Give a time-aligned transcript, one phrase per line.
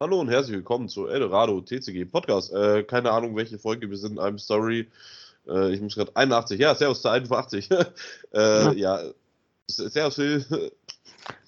[0.00, 2.52] Hallo und herzlich willkommen zu Eldorado TCG Podcast.
[2.52, 4.20] Äh, keine Ahnung, welche Folge wir sind.
[4.20, 4.86] I'm sorry.
[5.48, 6.60] Äh, ich muss gerade 81.
[6.60, 7.68] Ja, Servus zu 81.
[8.32, 9.00] äh, ja,
[9.66, 10.70] Servus Phil.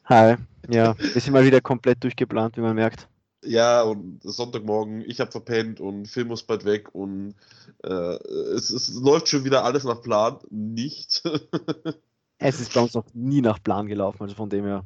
[0.06, 0.34] Hi.
[0.68, 3.06] Ja, wir sind mal wieder komplett durchgeplant, wie man merkt.
[3.44, 7.37] Ja, und Sonntagmorgen, ich habe verpennt und Film muss bald weg und
[7.85, 8.17] äh,
[8.57, 10.39] es, es, läuft schon wieder alles nach Plan.
[10.51, 11.23] Nicht.
[12.39, 14.85] es ist bei uns noch nie nach Plan gelaufen, also von dem her.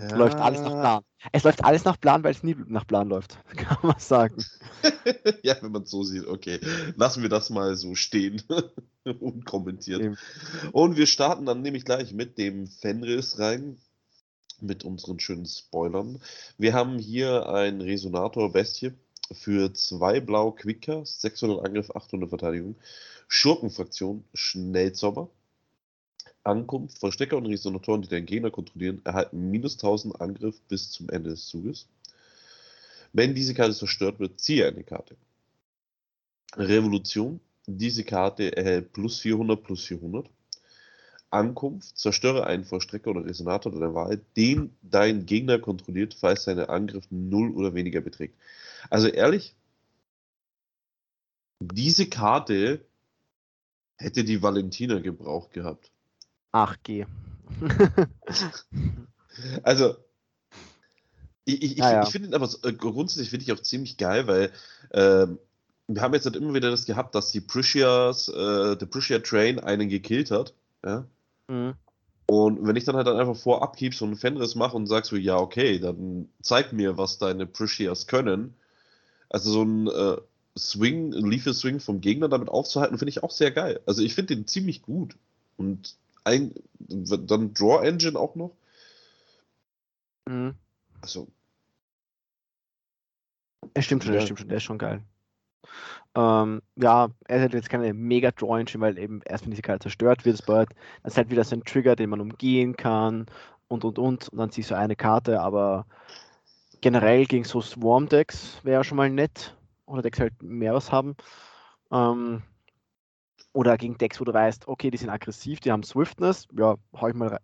[0.00, 0.16] Ja.
[0.16, 1.02] Läuft alles nach Plan.
[1.32, 4.36] Es läuft alles nach Plan, weil es nie nach Plan läuft, kann man sagen.
[5.42, 6.60] ja, wenn man es so sieht, okay.
[6.96, 8.42] Lassen wir das mal so stehen.
[9.04, 10.00] Unkommentiert.
[10.00, 10.18] Eben.
[10.72, 13.78] Und wir starten dann nämlich gleich mit dem Fenris rein
[14.60, 16.20] mit unseren schönen Spoilern.
[16.56, 18.92] Wir haben hier ein Resonator Bestie
[19.32, 22.76] für zwei Blau Quicker, 600 Angriff, 800 Verteidigung,
[23.28, 25.30] Schurkenfraktion, Schnellzauber,
[26.44, 31.30] Ankunft, Verstecker und Resonatoren, die deinen Gegner kontrollieren, erhalten minus 1000 Angriff bis zum Ende
[31.30, 31.88] des Zuges.
[33.12, 35.16] Wenn diese Karte zerstört wird, ziehe eine Karte.
[36.56, 40.28] Revolution, diese Karte erhält plus 400 plus 400.
[41.30, 47.06] Ankunft, zerstöre einen Vollstrecker oder Resonator deiner Wahl, den dein Gegner kontrolliert, falls sein Angriff
[47.10, 48.34] 0 oder weniger beträgt.
[48.88, 49.54] Also ehrlich,
[51.60, 52.84] diese Karte
[53.96, 55.90] hätte die Valentina gebraucht gehabt.
[56.52, 57.06] Ach, geh.
[59.62, 59.96] also,
[61.44, 62.02] ich, ich, ja, ja.
[62.02, 64.52] ich finde ihn aber äh, grundsätzlich finde ich auch ziemlich geil, weil
[64.90, 65.26] äh,
[65.88, 69.58] wir haben jetzt halt immer wieder das gehabt, dass die Precious, äh, der Precious Train
[69.58, 70.52] einen gekillt hat.
[70.84, 71.06] Ja?
[71.48, 71.74] Mhm.
[72.26, 75.16] Und wenn ich dann halt dann einfach vorab so einen Fenris mache und sagst so,
[75.16, 78.54] ja, okay, dann zeig mir, was deine Prishias können.
[79.30, 80.18] Also so ein äh,
[80.58, 83.80] Swing, ein Lethal Swing vom Gegner damit aufzuhalten, finde ich auch sehr geil.
[83.86, 85.16] Also ich finde den ziemlich gut.
[85.56, 85.96] Und
[86.28, 88.52] ein, dann Draw Engine auch noch.
[90.26, 90.54] Mhm.
[91.00, 91.28] Also.
[93.74, 94.20] Es stimmt schon, ja.
[94.20, 95.02] stimmt schon, der ist schon geil.
[96.14, 99.84] Ähm, ja, er hat jetzt keine mega Draw Engine, weil eben erst wenn diese Karte
[99.84, 103.26] zerstört wird, das ist halt wieder so ein Trigger, den man umgehen kann
[103.68, 104.28] und und und.
[104.28, 105.86] Und dann ziehst du eine Karte, aber
[106.80, 109.54] generell gegen so Swarm-Decks wäre ja schon mal nett.
[109.86, 111.16] Oder Decks halt mehr was haben.
[111.90, 112.42] Ähm,
[113.58, 117.08] oder gegen Decks, wo du weißt, okay, die sind aggressiv, die haben Swiftness, ja, hau
[117.08, 117.40] ich mal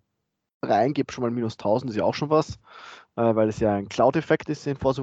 [0.63, 2.51] rein, gebe schon mal minus 1000, ist ja auch schon was,
[3.17, 5.03] äh, weil es ja ein Cloud-Effekt ist in Force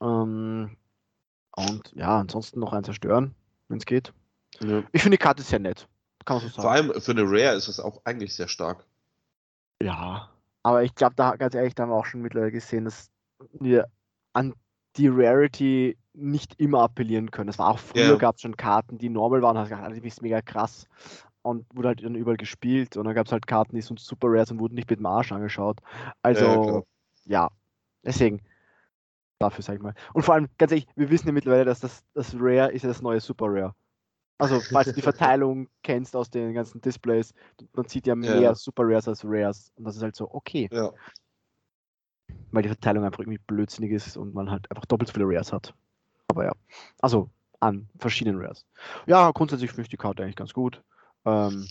[0.00, 0.76] Ähm,
[1.54, 3.36] und ja, ansonsten noch ein zerstören,
[3.68, 4.12] wenn es geht.
[4.58, 4.82] Ja.
[4.90, 5.86] Ich finde die Karte sehr nett.
[6.24, 6.62] Kann man so sagen.
[6.62, 8.84] Vor allem für eine Rare ist das auch eigentlich sehr stark.
[9.80, 10.28] Ja,
[10.64, 13.12] aber ich glaube, da ganz ehrlich, da haben wir auch schon mittlerweile gesehen, dass
[13.52, 13.86] wir
[14.32, 14.54] an
[14.96, 17.48] die Rarity nicht immer appellieren können.
[17.48, 18.16] Es war auch früher, yeah.
[18.16, 20.86] gab es schon Karten, die normal waren, hast gedacht, ah, die ist mega krass
[21.42, 24.28] und wurde halt dann überall gespielt und dann gab es halt Karten, die sind super
[24.28, 25.78] rare und wurden nicht mit dem Arsch angeschaut.
[26.22, 26.84] Also,
[27.24, 27.50] ja, ja.
[28.04, 28.42] deswegen,
[29.38, 29.94] dafür sag ich mal.
[30.12, 32.88] Und vor allem, ganz ehrlich, wir wissen ja mittlerweile, dass das, das Rare ist ja
[32.88, 33.74] das neue Super Rare.
[34.38, 37.34] Also, falls du die Verteilung kennst aus den ganzen Displays,
[37.74, 38.54] man sieht ja mehr ja.
[38.54, 40.68] Super Rares als Rares und das ist halt so, okay.
[40.72, 40.90] Ja.
[42.50, 45.52] Weil die Verteilung einfach irgendwie blödsinnig ist und man halt einfach doppelt so viele Rares
[45.52, 45.74] hat.
[46.30, 46.52] Aber ja,
[47.00, 47.30] also
[47.60, 48.66] an verschiedenen Rares.
[49.06, 50.82] Ja, grundsätzlich finde ich die Karte eigentlich ganz gut.
[51.24, 51.68] Ähm,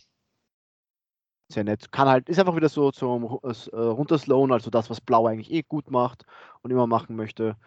[1.52, 1.92] sehr nett.
[1.92, 5.64] Kann halt, ist einfach wieder so zum äh, Runterslowen, also das, was Blau eigentlich eh
[5.64, 6.26] gut macht
[6.62, 7.58] und immer machen möchte.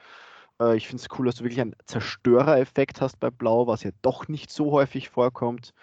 [0.61, 3.91] Äh, ich finde es cool, dass du wirklich einen Zerstörer-Effekt hast bei Blau, was ja
[4.03, 5.75] doch nicht so häufig vorkommt.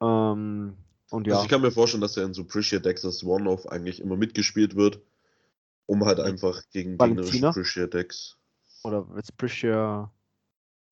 [0.00, 0.76] Ähm,
[1.10, 1.34] und ja.
[1.34, 4.16] Also ich kann mir vorstellen, dass er in so Appreciate Decks das One-Off eigentlich immer
[4.16, 5.00] mitgespielt wird,
[5.86, 8.36] um halt einfach gegen gegnerische Appreciate Decks.
[8.82, 10.10] Oder jetzt Appreciate.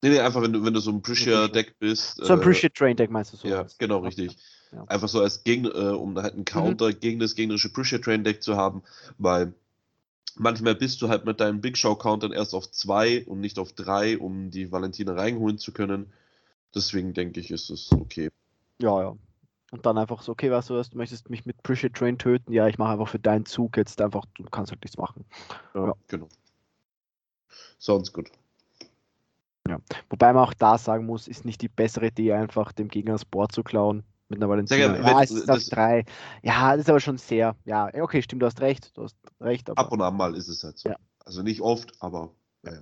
[0.04, 2.16] Nee, nee, einfach wenn du, wenn du so ein Appreciate-Deck bist.
[2.16, 3.48] So ein Appreciate-Train-Deck meinst du so?
[3.48, 4.36] Ja, genau, richtig.
[4.70, 4.84] Ja.
[4.84, 6.44] Einfach so als Gegner, äh, um halt einen mhm.
[6.44, 7.00] Counter mhm.
[7.00, 8.82] gegen das gegnerische Appreciate-Train-Deck zu haben,
[9.16, 9.54] weil
[10.34, 14.18] manchmal bist du halt mit deinem Big Show-Countern erst auf zwei und nicht auf drei,
[14.18, 16.12] um die Valentina reinholen zu können.
[16.74, 18.28] Deswegen denke ich, ist es okay.
[18.82, 19.16] Ja, ja.
[19.70, 22.52] Und dann einfach so, okay, weißt du was, du möchtest mich mit Appreciate Train töten?
[22.52, 25.24] Ja, ich mache einfach für deinen Zug jetzt einfach, du kannst halt nichts machen.
[25.74, 25.94] Ja, ja.
[26.08, 26.28] genau.
[27.78, 28.30] Sounds gut.
[29.66, 29.78] Ja.
[30.10, 33.24] Wobei man auch da sagen muss, ist nicht die bessere Idee, einfach dem Gegner das
[33.24, 34.04] Board zu klauen.
[34.28, 34.96] Mit einer Valentina.
[34.96, 36.04] Ja, es ist auf drei.
[36.42, 37.56] Ja, das ist aber schon sehr.
[37.66, 38.96] Ja, okay, stimmt, du hast recht.
[38.96, 40.88] Du hast recht ab und an mal ist es halt so.
[40.88, 40.96] Ja.
[41.24, 42.30] Also nicht oft, aber
[42.64, 42.80] ja, ja.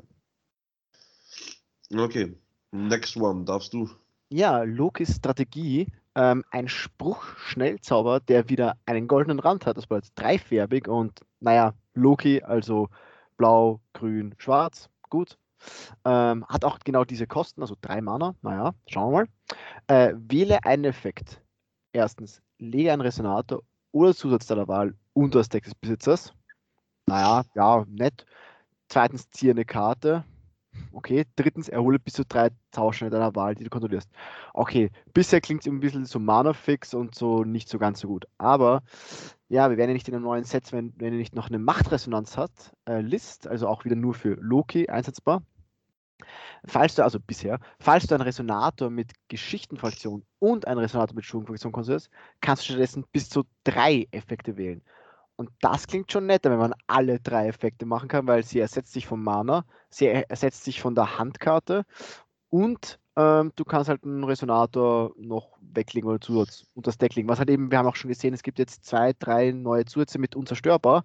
[2.04, 2.34] Okay,
[2.70, 3.90] next one, darfst du.
[4.30, 5.88] Ja, Lokis Strategie.
[6.14, 9.78] Ähm, ein Spruch-Schnellzauber, der wieder einen goldenen Rand hat.
[9.78, 12.88] Das war jetzt dreifärbig und naja, Loki, also
[13.36, 14.90] blau, grün, schwarz.
[15.08, 15.38] Gut,
[16.04, 18.34] ähm, hat auch genau diese Kosten, also drei Mana.
[18.42, 19.28] Naja, schauen wir mal.
[19.86, 21.40] Äh, wähle einen Effekt.
[21.92, 23.62] Erstens, lege einen Resonator
[23.92, 26.32] oder Zusatz deiner Wahl unter das Deck des Besitzers.
[27.06, 28.24] Naja, ja, nett.
[28.88, 30.24] Zweitens, ziehe eine Karte.
[30.92, 31.24] Okay.
[31.36, 34.08] Drittens, erhole bis zu drei Tauschen deiner Wahl, die du kontrollierst.
[34.54, 34.90] Okay.
[35.12, 38.26] Bisher klingt es ein bisschen so Mana-Fix und so nicht so ganz so gut.
[38.38, 38.82] Aber
[39.48, 41.58] ja, wir werden ja nicht in einem neuen Set, wenn, wenn er nicht noch eine
[41.58, 42.50] Machtresonanz hat,
[42.88, 45.42] äh, List, also auch wieder nur für Loki einsetzbar.
[46.64, 51.72] Falls du, also bisher, falls du einen Resonator mit Geschichtenfraktion und einen Resonator mit Schwungfraktion
[51.72, 52.10] konstruierst,
[52.40, 54.82] kannst du stattdessen bis zu drei Effekte wählen.
[55.36, 58.92] Und das klingt schon netter, wenn man alle drei Effekte machen kann, weil sie ersetzt
[58.92, 61.84] sich vom Mana, sie ersetzt sich von der Handkarte
[62.48, 67.28] und ähm, du kannst halt einen Resonator noch weglegen oder Zusatz und das Deck legen.
[67.28, 70.18] Was halt eben, wir haben auch schon gesehen, es gibt jetzt zwei, drei neue Zusätze
[70.18, 71.04] mit unzerstörbar.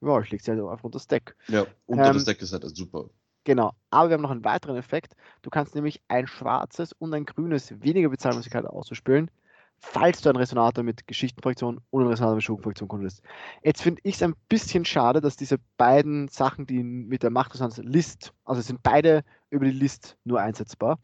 [0.00, 1.36] Ja, ich lege sie halt einfach unter das Deck.
[1.48, 3.10] Ja, unter ähm, das Deck ist halt super.
[3.44, 5.16] Genau, aber wir haben noch einen weiteren Effekt.
[5.42, 9.30] Du kannst nämlich ein schwarzes und ein grünes weniger Bezahlmöglichkeit auszuspielen,
[9.78, 13.22] falls du einen Resonator mit Geschichtenfraktion und einen Resonator mit Schurkenfraktion konntest.
[13.64, 17.78] Jetzt finde ich es ein bisschen schade, dass diese beiden Sachen, die mit der Machtresonanz
[17.78, 21.00] List, also sind beide über die List nur einsetzbar,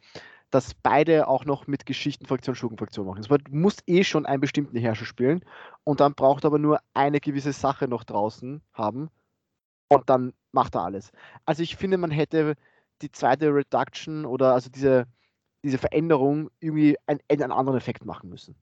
[0.51, 3.19] dass beide auch noch mit Geschichtenfraktion, Schurkenfraktion machen.
[3.19, 5.45] Also, du musst eh schon einen bestimmten Herrscher spielen
[5.83, 9.11] und dann braucht aber nur eine gewisse Sache noch draußen haben
[9.89, 11.11] und dann macht er alles.
[11.45, 12.55] Also ich finde, man hätte
[13.03, 15.07] die zweite Reduction oder also diese,
[15.65, 18.55] diese Veränderung irgendwie einen, einen anderen Effekt machen müssen.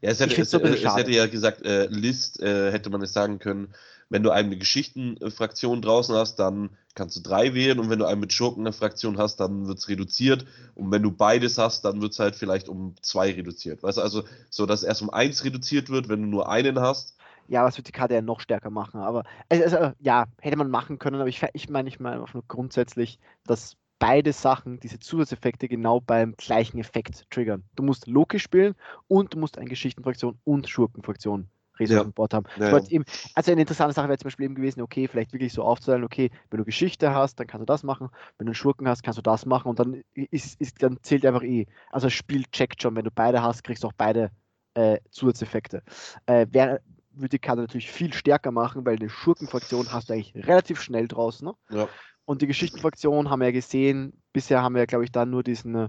[0.00, 3.12] Ja, es hätte, es, so es hätte ja gesagt, äh, List äh, hätte man es
[3.12, 3.72] sagen können,
[4.08, 8.20] wenn du eine Geschichtenfraktion draußen hast, dann kannst du drei wählen und wenn du einen
[8.20, 10.44] mit Schurkenfraktion hast, dann wird es reduziert
[10.74, 13.82] und wenn du beides hast, dann wird es halt vielleicht um zwei reduziert.
[13.82, 17.16] Weißt du, also so, dass erst um eins reduziert wird, wenn du nur einen hast
[17.48, 19.00] ja, was wird die Karte ja noch stärker machen.
[19.00, 22.44] Aber also, ja, hätte man machen können, aber ich, ich meine, ich meine auch nur
[22.48, 27.62] grundsätzlich, dass beide Sachen, diese Zusatzeffekte, genau beim gleichen Effekt triggern.
[27.76, 28.74] Du musst Loki spielen
[29.06, 31.48] und du musst eine Geschichtenfraktion und Schurkenfraktion
[31.78, 32.12] Ressourcen ja.
[32.12, 32.46] Bord haben.
[32.58, 32.84] Ja, ja.
[32.88, 33.04] Eben,
[33.34, 36.30] also eine interessante Sache wäre zum Beispiel eben gewesen, okay, vielleicht wirklich so aufzuteilen, okay,
[36.50, 38.08] wenn du Geschichte hast, dann kannst du das machen,
[38.38, 41.24] wenn du einen Schurken hast, kannst du das machen und dann ist, ist dann zählt
[41.24, 41.66] einfach eh.
[41.90, 44.30] Also das Spiel checkt schon, wenn du beide hast, kriegst du auch beide
[44.74, 45.82] äh, Zusatzeffekte.
[46.26, 46.80] Äh, wär,
[47.14, 51.08] würde die Karte natürlich viel stärker machen, weil eine Schurkenfraktion hast du eigentlich relativ schnell
[51.08, 51.46] draußen.
[51.46, 51.54] Ne?
[51.70, 51.88] Ja.
[52.24, 55.74] Und die Geschichtenfraktion haben wir ja gesehen, bisher haben wir glaube ich, da nur diesen,
[55.74, 55.88] äh,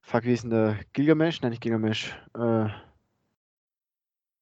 [0.00, 1.40] fuck, wie ist denn der Gilgamesh?
[1.40, 2.16] Nein, nicht Gilgamesh.
[2.34, 2.68] Äh,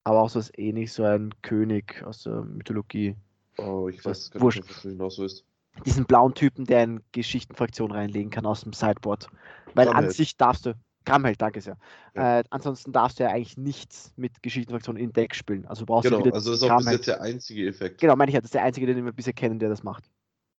[0.04, 3.16] aber auch so ist ähnlich, so ein König aus der Mythologie.
[3.56, 5.44] Oh, ich weiß gar nicht, was genau so ist.
[5.86, 9.28] Diesen blauen Typen, der in Geschichtenfraktion reinlegen kann aus dem Sideboard.
[9.74, 10.04] Weil Damit.
[10.04, 10.74] an sich darfst du,
[11.04, 11.76] Kramheld, danke sehr.
[12.14, 12.40] Ja.
[12.40, 15.66] Äh, ansonsten darfst du ja eigentlich nichts mit Geschichtenfraktionen in Deck spielen.
[15.66, 18.00] Also brauchst genau, du wieder also das ist auch bis jetzt der einzige Effekt.
[18.00, 20.04] Genau, meine ich ja, das ist der einzige, den wir bisher kennen, der das macht.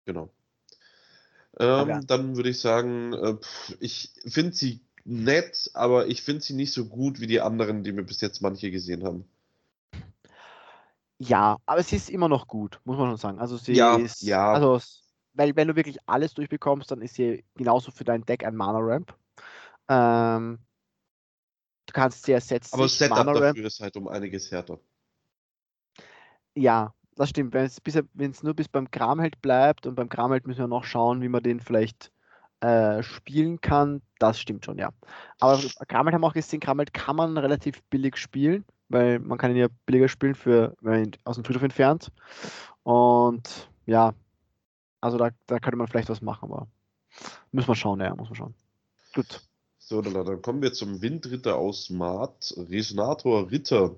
[0.05, 0.29] Genau.
[1.59, 1.99] Ähm, ja.
[2.01, 3.35] Dann würde ich sagen, äh,
[3.79, 7.95] ich finde sie nett, aber ich finde sie nicht so gut wie die anderen, die
[7.95, 9.25] wir bis jetzt manche gesehen haben.
[11.17, 13.39] Ja, aber sie ist immer noch gut, muss man schon sagen.
[13.39, 14.51] Also sie ja, ist, ja.
[14.51, 14.81] also
[15.33, 18.79] weil wenn du wirklich alles durchbekommst, dann ist sie genauso für dein Deck ein Mana
[18.79, 19.15] Ramp.
[19.87, 20.59] Ähm,
[21.85, 22.73] du kannst sie ersetzen.
[22.73, 24.79] Aber das Setup dafür ist halt um einiges härter.
[26.55, 27.53] Ja, das stimmt.
[27.53, 31.29] Wenn es nur bis beim Kramheld bleibt und beim Kramheld müssen wir noch schauen, wie
[31.29, 32.11] man den vielleicht
[32.61, 34.89] äh, spielen kann, das stimmt schon, ja.
[35.39, 39.51] Aber Kramheld haben wir auch gesehen, Kramheld kann man relativ billig spielen, weil man kann
[39.51, 42.11] ihn ja billiger spielen, für, wenn man ihn aus dem Friedhof entfernt.
[42.83, 44.13] Und ja,
[45.01, 46.67] also da, da könnte man vielleicht was machen, aber
[47.51, 48.55] muss man schauen, ja, muss man schauen.
[49.13, 49.41] Gut.
[49.87, 52.55] So, dann kommen wir zum Windritter aus Smart.
[52.57, 53.95] Resonator Ritter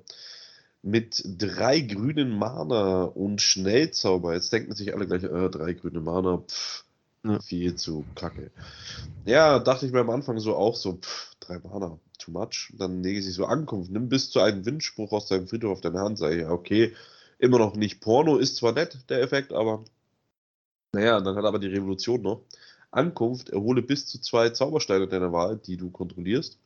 [0.82, 4.34] mit drei grünen Mana und Schnellzauber.
[4.34, 6.84] Jetzt denken sich alle gleich, äh, drei grüne Mana, pff,
[7.24, 7.40] ja.
[7.40, 8.52] viel zu kacke.
[9.26, 12.74] Ja, dachte ich mir am Anfang so auch so, pff, drei Mana, too much.
[12.78, 16.02] Dann lege ich so Ankunft, nimm bis zu einem Windspruch aus deinem Friedhof auf deine
[16.02, 16.94] Hand, sage ich, ja, okay,
[17.40, 19.86] immer noch nicht Porno, ist zwar nett, der Effekt, aber
[20.92, 22.42] naja, dann hat aber die Revolution noch.
[22.92, 26.60] Ankunft erhole bis zu zwei Zaubersteine deiner Wahl, die du kontrollierst.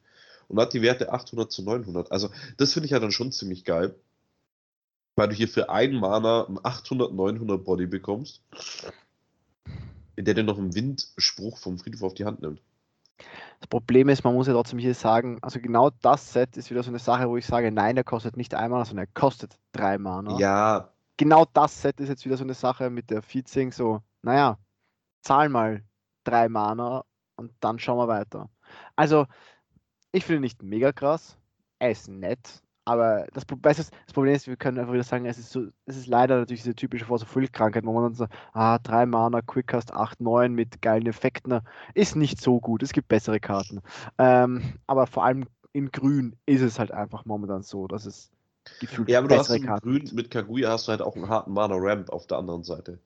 [0.47, 2.11] Und hat die Werte 800 zu 900.
[2.11, 3.95] Also, das finde ich ja dann schon ziemlich geil.
[5.15, 8.41] Weil du hier für einen Mana 800, 900 Body bekommst.
[10.17, 12.61] Der dir noch einen Windspruch vom Friedhof auf die Hand nimmt.
[13.59, 16.83] Das Problem ist, man muss ja trotzdem hier sagen, also genau das Set ist wieder
[16.83, 19.97] so eine Sache, wo ich sage, nein, der kostet nicht einmal, sondern er kostet drei
[19.97, 20.37] Mana.
[20.39, 20.91] Ja.
[21.17, 24.57] Genau das Set ist jetzt wieder so eine Sache mit der Feedzing, so, naja,
[25.21, 25.83] zahl mal
[26.23, 27.03] drei Mana
[27.35, 28.49] und dann schauen wir weiter.
[28.95, 29.25] Also,
[30.11, 31.37] ich finde nicht mega krass.
[31.79, 35.51] Er ist nett, aber das, das, Problem ist, wir können einfach wieder sagen, es ist,
[35.51, 38.79] so, es ist leider natürlich diese typische Force of Krankheit, wo man dann so, ah,
[38.79, 41.61] drei Mana, Quickcast 8, 9 mit geilen Effekten,
[41.93, 42.81] ist nicht so gut.
[42.81, 43.81] Es gibt bessere Karten.
[44.17, 48.31] Ähm, aber vor allem in Grün ist es halt einfach momentan so, dass es
[48.79, 51.53] gefühlt ja, aber du hast in Grün mit Kaguya hast du halt auch einen harten
[51.53, 52.99] Mana Ramp auf der anderen Seite.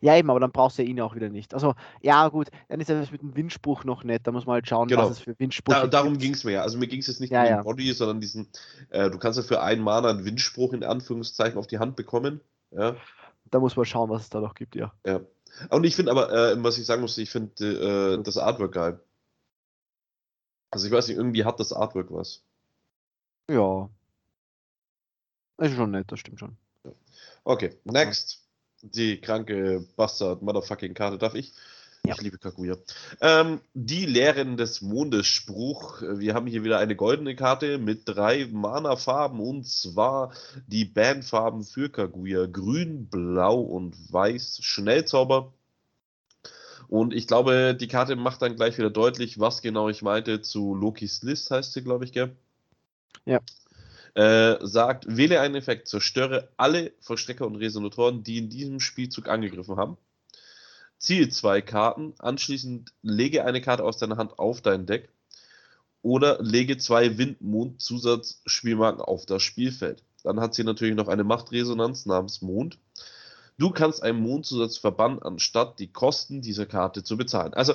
[0.00, 1.54] Ja, eben, aber dann brauchst du ihn auch wieder nicht.
[1.54, 4.26] Also, ja, gut, dann ist das mit dem Windspruch noch nett.
[4.26, 5.04] Da muss man halt schauen, Genau.
[5.04, 6.62] was es für Windsprüche Da, darum ging es mir ja.
[6.62, 7.56] Also mir ging es jetzt nicht Ja, um ja.
[7.56, 8.48] den Body, sondern diesen,
[8.90, 12.40] äh, du kannst ja für einen Mana einen Windspruch in Anführungszeichen auf die Hand bekommen.
[12.70, 12.96] Ja.
[13.50, 14.92] Da muss man schauen, was es da noch gibt, ja.
[15.06, 15.20] ja.
[15.70, 19.00] Und ich finde aber, äh, was ich sagen muss, ich finde äh, das Artwork geil.
[20.70, 22.42] Also ich weiß nicht, irgendwie hat das Artwork was.
[23.50, 23.88] Ja.
[25.56, 26.56] Das ist schon nett, das stimmt schon.
[27.44, 28.45] Okay, next.
[28.94, 31.52] Die kranke Bastard Motherfucking Karte darf ich.
[32.06, 32.14] Ja.
[32.14, 32.76] Ich liebe Kaguya.
[33.20, 36.02] Ähm, die Lehren des Mondes Spruch.
[36.02, 40.32] Wir haben hier wieder eine goldene Karte mit drei Mana-Farben und zwar
[40.68, 42.46] die Bandfarben für Kaguya.
[42.46, 44.60] Grün, Blau und Weiß.
[44.62, 45.52] Schnellzauber.
[46.88, 50.76] Und ich glaube, die Karte macht dann gleich wieder deutlich, was genau ich meinte zu
[50.76, 52.36] Lokis List, heißt sie, glaube ich, gell?
[53.24, 53.40] Ja.
[54.16, 59.76] Äh, sagt, wähle einen Effekt, zerstöre alle Vollstrecker und Resonatoren, die in diesem Spielzug angegriffen
[59.76, 59.98] haben.
[60.96, 65.10] Ziehe zwei Karten, anschließend lege eine Karte aus deiner Hand auf dein Deck
[66.00, 70.02] oder lege zwei Wind-Mond-Zusatzspielmarken auf das Spielfeld.
[70.22, 72.78] Dann hat sie natürlich noch eine Machtresonanz namens Mond.
[73.58, 77.52] Du kannst einen Mondzusatz verbannen, anstatt die Kosten dieser Karte zu bezahlen.
[77.52, 77.74] Also,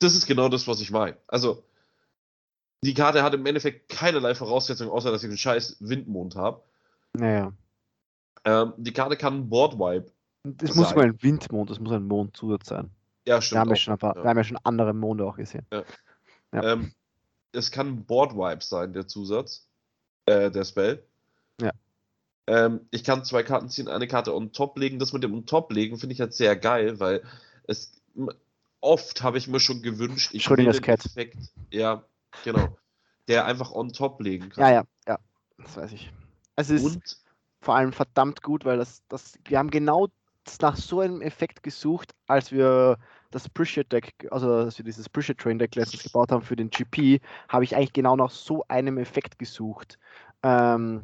[0.00, 1.16] das ist genau das, was ich meine.
[1.28, 1.62] Also,
[2.82, 6.62] die Karte hat im Endeffekt keinerlei Voraussetzungen, außer dass ich einen scheiß Windmond habe.
[7.14, 7.52] Naja.
[8.44, 10.12] Ähm, die Karte kann Boardwipe.
[10.44, 12.90] Das muss mal ein Windmond, das muss ein Mondzusatz sein.
[13.26, 13.60] Ja, Wir stimmt.
[13.60, 14.22] haben, ja auch, schon ein paar, ja.
[14.22, 15.66] wir haben ja schon andere Monde auch gesehen.
[15.72, 15.84] Ja.
[16.52, 16.92] Ähm,
[17.52, 19.68] es kann Boardwipe sein, der Zusatz.
[20.26, 21.02] Äh, der Spell.
[21.60, 21.72] Ja.
[22.46, 24.98] Ähm, ich kann zwei Karten ziehen, eine Karte on top legen.
[24.98, 27.22] Das mit dem on top legen finde ich halt sehr geil, weil
[27.66, 27.92] es
[28.80, 31.04] oft habe ich mir schon gewünscht, ich will den Cat.
[31.04, 31.36] Effekt,
[31.70, 32.04] ja,
[32.44, 32.76] genau,
[33.28, 34.64] der einfach on top legen kann.
[34.64, 35.18] ja, ja, ja.
[35.58, 36.12] Das weiß ich.
[36.56, 37.02] Es ist Und
[37.60, 40.08] vor allem verdammt gut, weil das, das, wir haben genau
[40.60, 42.98] nach so einem Effekt gesucht, als wir
[43.30, 46.70] das Appreciate Deck, also als wir dieses Appreciate Train Deck letztens gebaut haben für den
[46.70, 49.98] GP, habe ich eigentlich genau nach so einem Effekt gesucht.
[50.42, 51.02] Ähm,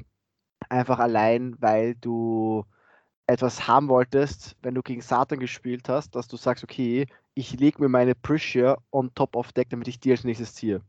[0.70, 2.64] einfach allein, weil du
[3.26, 7.82] etwas haben wolltest, wenn du gegen Satan gespielt hast, dass du sagst, okay, ich lege
[7.82, 10.82] mir meine Appreciate on top of Deck, damit ich die als nächstes ziehe.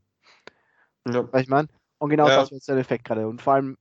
[1.12, 1.68] Ja, du, ich meine?
[1.98, 2.36] Und genau Ja.
[2.36, 3.26] das ist der Effekt gerade.
[3.28, 3.76] Und vor allem,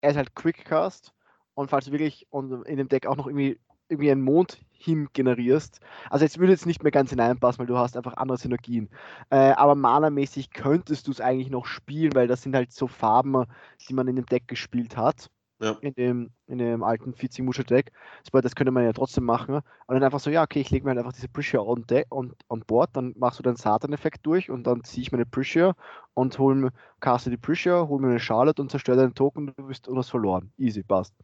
[0.00, 1.12] er ist halt Quickcast.
[1.54, 5.08] Und falls du wirklich und in dem Deck auch noch irgendwie, irgendwie einen Mond hin
[5.12, 8.90] generierst, also jetzt würde jetzt nicht mehr ganz hineinpassen, weil du hast einfach andere Synergien.
[9.30, 13.44] Äh, aber Mana-mäßig könntest du es eigentlich noch spielen, weil das sind halt so Farben,
[13.88, 15.30] die man in dem Deck gespielt hat.
[15.60, 15.72] Ja.
[15.80, 17.90] In dem, in dem alten 40 Musche Deck.
[18.30, 19.56] So, Das könnte man ja trotzdem machen.
[19.56, 22.06] Und dann einfach so, ja, okay, ich lege mir halt einfach diese Pressure on, deck,
[22.10, 25.74] on, on board, dann machst du den Satan-Effekt durch und dann ziehe ich meine Pressure
[26.14, 29.58] und hol mir, caste die Pressure, hol mir eine Charlotte und zerstöre deinen Token und
[29.58, 30.52] du bist und hast verloren.
[30.58, 31.14] Easy, passt.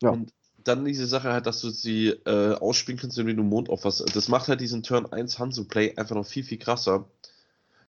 [0.00, 0.10] Ja.
[0.10, 0.32] Und
[0.64, 4.04] dann diese Sache halt, dass du sie äh, ausspielen kannst, wenn du Mond aufhast.
[4.14, 7.08] Das macht halt diesen Turn 1 Hanzo-Play einfach noch viel, viel krasser.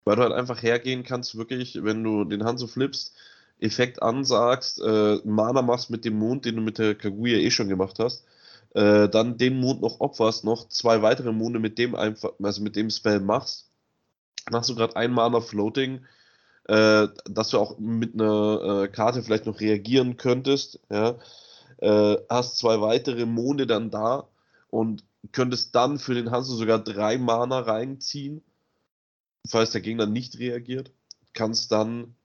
[0.06, 3.16] Weil du halt einfach hergehen kannst, wirklich, wenn du den Hanzo flippst,
[3.60, 7.70] Effekt ansagst, äh, Mana machst mit dem Mond, den du mit der Kaguya eh schon
[7.70, 8.26] gemacht hast,
[8.74, 12.76] äh, dann den Mond noch opferst, noch zwei weitere Monde mit dem einfach, also mit
[12.76, 13.70] dem Spell machst.
[14.46, 16.06] Dann hast du gerade ein Mana Floating,
[16.66, 21.18] äh, dass du auch mit einer äh, Karte vielleicht noch reagieren könntest, ja.
[21.78, 24.28] Äh, hast zwei weitere Monde dann da
[24.70, 28.42] und könntest dann für den Hanzo sogar drei Mana reinziehen,
[29.48, 30.92] falls der Gegner nicht reagiert.
[31.34, 32.16] Kannst dann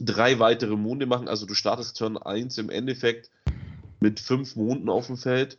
[0.00, 3.30] drei weitere Monde machen, also du startest Turn 1 im Endeffekt
[4.00, 5.58] mit fünf Monden auf dem Feld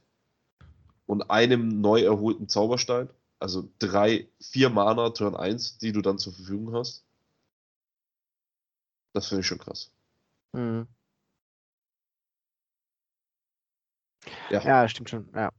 [1.05, 3.09] und einem neu erholten Zauberstein.
[3.39, 7.03] Also drei, vier Mana Turn 1, die du dann zur Verfügung hast.
[9.13, 9.91] Das finde ich schon krass.
[10.53, 10.87] Mhm.
[14.49, 14.61] Ja.
[14.63, 15.29] Ja, stimmt schon.
[15.35, 15.51] Ja.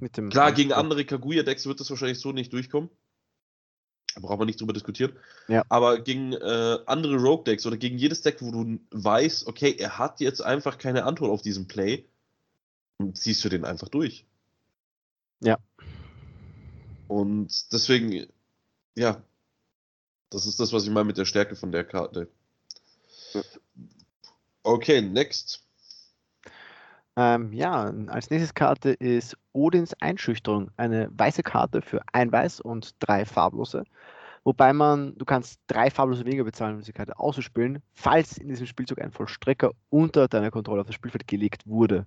[0.00, 2.88] Mit dem Klar, gegen andere Kaguya-Decks wird das wahrscheinlich so nicht durchkommen.
[4.18, 5.12] Da braucht man nicht drüber diskutieren.
[5.46, 5.64] Ja.
[5.68, 10.18] Aber gegen äh, andere Rogue-Decks oder gegen jedes Deck, wo du weißt, okay, er hat
[10.18, 12.04] jetzt einfach keine Antwort auf diesen Play,
[13.12, 14.26] ziehst du den einfach durch.
[15.40, 15.58] Ja.
[17.06, 18.26] Und deswegen,
[18.96, 19.22] ja,
[20.30, 22.28] das ist das, was ich meine mit der Stärke von der Karte.
[24.64, 25.62] Okay, next.
[27.18, 30.70] Ähm, ja, als nächstes Karte ist Odins Einschüchterung.
[30.76, 33.82] Eine weiße Karte für ein Weiß und drei farblose.
[34.44, 38.68] Wobei man, du kannst drei farblose weniger bezahlen, um diese Karte auszuspielen, falls in diesem
[38.68, 42.06] Spielzug ein Vollstrecker unter deiner Kontrolle auf das Spielfeld gelegt wurde.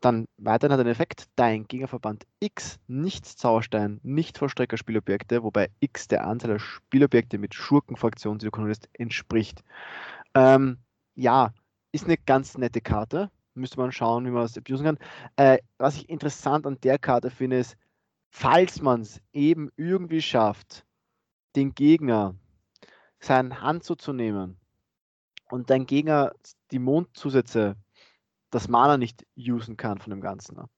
[0.00, 6.26] Dann weiterhin hat den Effekt, dein Gegnerverband X, nicht Zauberstein, nicht Vollstrecker-Spielobjekte, wobei X der
[6.26, 9.62] Anzahl der Spielobjekte mit Schurkenfraktionen, die du kontrollierst, entspricht.
[10.34, 10.78] Ähm,
[11.14, 11.54] ja,
[11.92, 13.30] ist eine ganz nette Karte.
[13.54, 14.98] Müsste man schauen, wie man das abusen kann.
[15.36, 17.76] Äh, was ich interessant an der Karte finde, ist,
[18.30, 20.86] falls man es eben irgendwie schafft,
[21.54, 22.34] den Gegner
[23.20, 24.58] seinen Hand zuzunehmen
[25.50, 26.32] und dein Gegner
[26.70, 27.76] die Mondzusätze,
[28.50, 30.68] das Mana nicht usen kann von dem Ganzen, ne?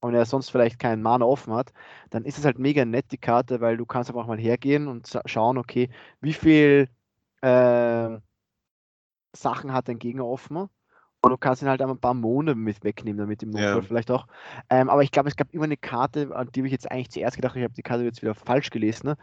[0.00, 1.72] und er sonst vielleicht keinen Mana offen hat,
[2.10, 5.18] dann ist es halt mega nett, die Karte, weil du kannst einfach mal hergehen und
[5.26, 6.88] schauen, okay, wie viel
[7.42, 8.18] äh,
[9.32, 10.68] Sachen hat dein Gegner offen
[11.20, 13.82] und du kannst ihn halt ein paar Monde mit wegnehmen, damit im Notfall ja.
[13.82, 14.26] vielleicht auch.
[14.70, 17.10] Ähm, aber ich glaube, es gab immer eine Karte, an die habe ich jetzt eigentlich
[17.10, 19.08] zuerst gedacht, ich habe die Karte jetzt wieder falsch gelesen.
[19.08, 19.16] Ne?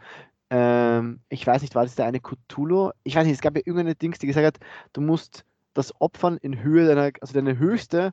[0.50, 2.90] Ähm, ich weiß nicht, war das der eine Cthulhu?
[3.02, 4.58] Ich weiß nicht, es gab ja irgendeine Dings, die gesagt hat,
[4.92, 8.12] du musst das Opfern in Höhe deiner, also deine höchste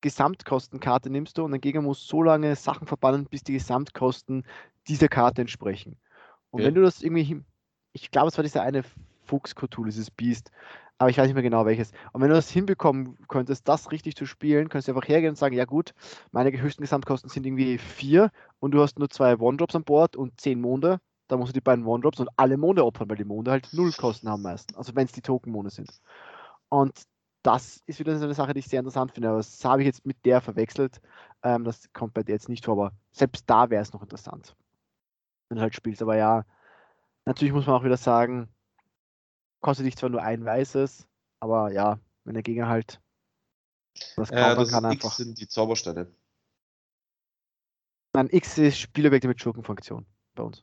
[0.00, 4.44] Gesamtkostenkarte nimmst du und dein Gegner muss so lange Sachen verbannen, bis die Gesamtkosten
[4.86, 5.96] dieser Karte entsprechen.
[6.50, 6.66] Und ja.
[6.66, 7.42] wenn du das irgendwie,
[7.92, 8.82] ich glaube, es war dieser eine
[9.26, 10.50] Fuchs Cthulhu, dieses Biest,
[10.98, 11.92] aber ich weiß nicht mehr genau welches.
[12.12, 15.36] Und wenn du das hinbekommen könntest, das richtig zu spielen, könntest du einfach hergehen und
[15.36, 15.92] sagen, ja gut,
[16.30, 20.40] meine höchsten Gesamtkosten sind irgendwie vier und du hast nur zwei One-Drops an Bord und
[20.40, 23.50] zehn Monde, da musst du die beiden One-Drops und alle Monde opfern, weil die Monde
[23.50, 24.76] halt null Kosten haben meistens.
[24.76, 25.90] Also wenn es die Token-Monde sind.
[26.68, 27.02] Und
[27.42, 29.28] das ist wieder so eine Sache, die ich sehr interessant finde.
[29.28, 31.00] Aber das habe ich jetzt mit der verwechselt.
[31.42, 34.56] Ähm, das kommt bei der jetzt nicht vor, aber selbst da wäre es noch interessant,
[35.48, 36.02] wenn du halt spielst.
[36.02, 36.44] Aber ja,
[37.26, 38.48] natürlich muss man auch wieder sagen,
[39.64, 41.08] kostet dich zwar nur ein weißes,
[41.40, 43.00] aber ja, wenn der Gegner halt
[44.14, 45.08] das, äh, das kann einfach.
[45.08, 46.06] X sind die Zaubersteine.
[48.12, 50.04] Nein, X ist Spielobjekte mit Schurkenfunktion
[50.34, 50.62] bei uns.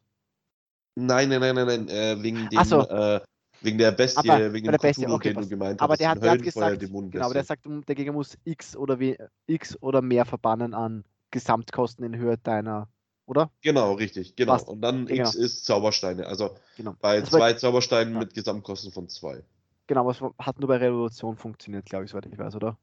[0.96, 2.88] Nein, nein, nein, nein, nein, äh, wegen dem, so.
[2.88, 3.22] äh,
[3.62, 5.98] wegen der Bestie, aber, wegen dem Bestie, okay, den du gemeint aber hast.
[5.98, 9.00] Aber der hat, der hat gesagt, genau, aber der sagt, der Gegner muss X oder,
[9.00, 9.18] w,
[9.48, 12.88] X oder mehr verbannen an Gesamtkosten in Höhe deiner
[13.26, 13.52] oder?
[13.62, 14.54] Genau, richtig, genau.
[14.54, 14.68] Passt.
[14.68, 15.46] Und dann X genau.
[15.46, 16.26] ist Zaubersteine.
[16.26, 16.96] Also genau.
[17.00, 18.20] bei das zwei Zaubersteinen ja.
[18.20, 19.44] mit Gesamtkosten von zwei.
[19.88, 22.78] Genau, es hat nur bei Revolution funktioniert, glaube ich, soweit ich weiß, oder?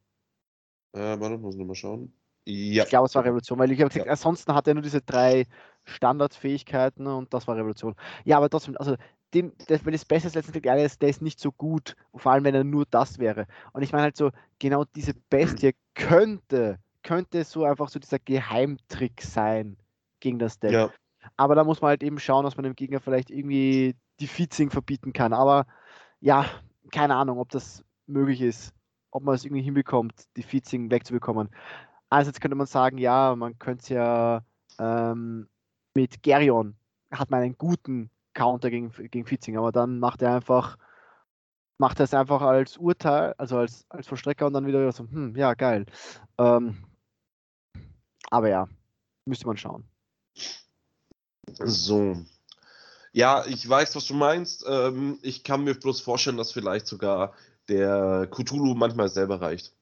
[0.92, 2.12] Äh, warte, muss ich nochmal schauen.
[2.44, 2.84] Ja.
[2.84, 4.12] Ich glaube, es war Revolution, weil ich habe gesagt, ja.
[4.12, 5.46] ansonsten hat er nur diese drei
[5.84, 7.94] Standardfähigkeiten und das war Revolution.
[8.24, 8.96] Ja, aber trotzdem, also
[9.34, 12.32] den, das, weil das Beste ist letztendlich der ist, der ist nicht so gut, vor
[12.32, 13.46] allem wenn er nur das wäre.
[13.72, 19.20] Und ich meine halt so, genau diese Bestie könnte, könnte so einfach so dieser Geheimtrick
[19.22, 19.76] sein,
[20.20, 20.72] gegen das Deck.
[20.72, 20.90] Ja.
[21.36, 24.70] Aber da muss man halt eben schauen, dass man dem Gegner vielleicht irgendwie die Featsing
[24.70, 25.32] verbieten kann.
[25.32, 25.66] Aber
[26.20, 26.46] ja,
[26.90, 28.72] keine Ahnung, ob das möglich ist,
[29.10, 31.50] ob man es irgendwie hinbekommt, die Featsing wegzubekommen.
[32.08, 34.42] Also jetzt könnte man sagen, ja, man könnte es ja
[34.78, 35.48] ähm,
[35.94, 36.76] mit Gerion
[37.10, 40.76] hat man einen guten Counter gegen, gegen Featsing, aber dann macht er einfach
[41.78, 45.34] macht er es einfach als Urteil, also als, als Vollstrecker und dann wieder so, hm,
[45.36, 45.86] ja, geil.
[46.36, 46.84] Ähm,
[48.30, 48.68] aber ja,
[49.24, 49.88] müsste man schauen.
[51.64, 52.16] So.
[53.12, 54.64] Ja, ich weiß, was du meinst.
[54.68, 57.34] Ähm, ich kann mir bloß vorstellen, dass vielleicht sogar
[57.68, 59.72] der Cthulhu manchmal selber reicht.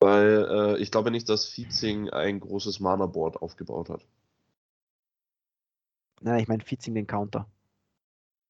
[0.00, 4.04] Weil äh, ich glaube nicht, dass Featsing ein großes Mana-Board aufgebaut hat.
[6.20, 7.48] Nein, ich meine Featsing den Counter.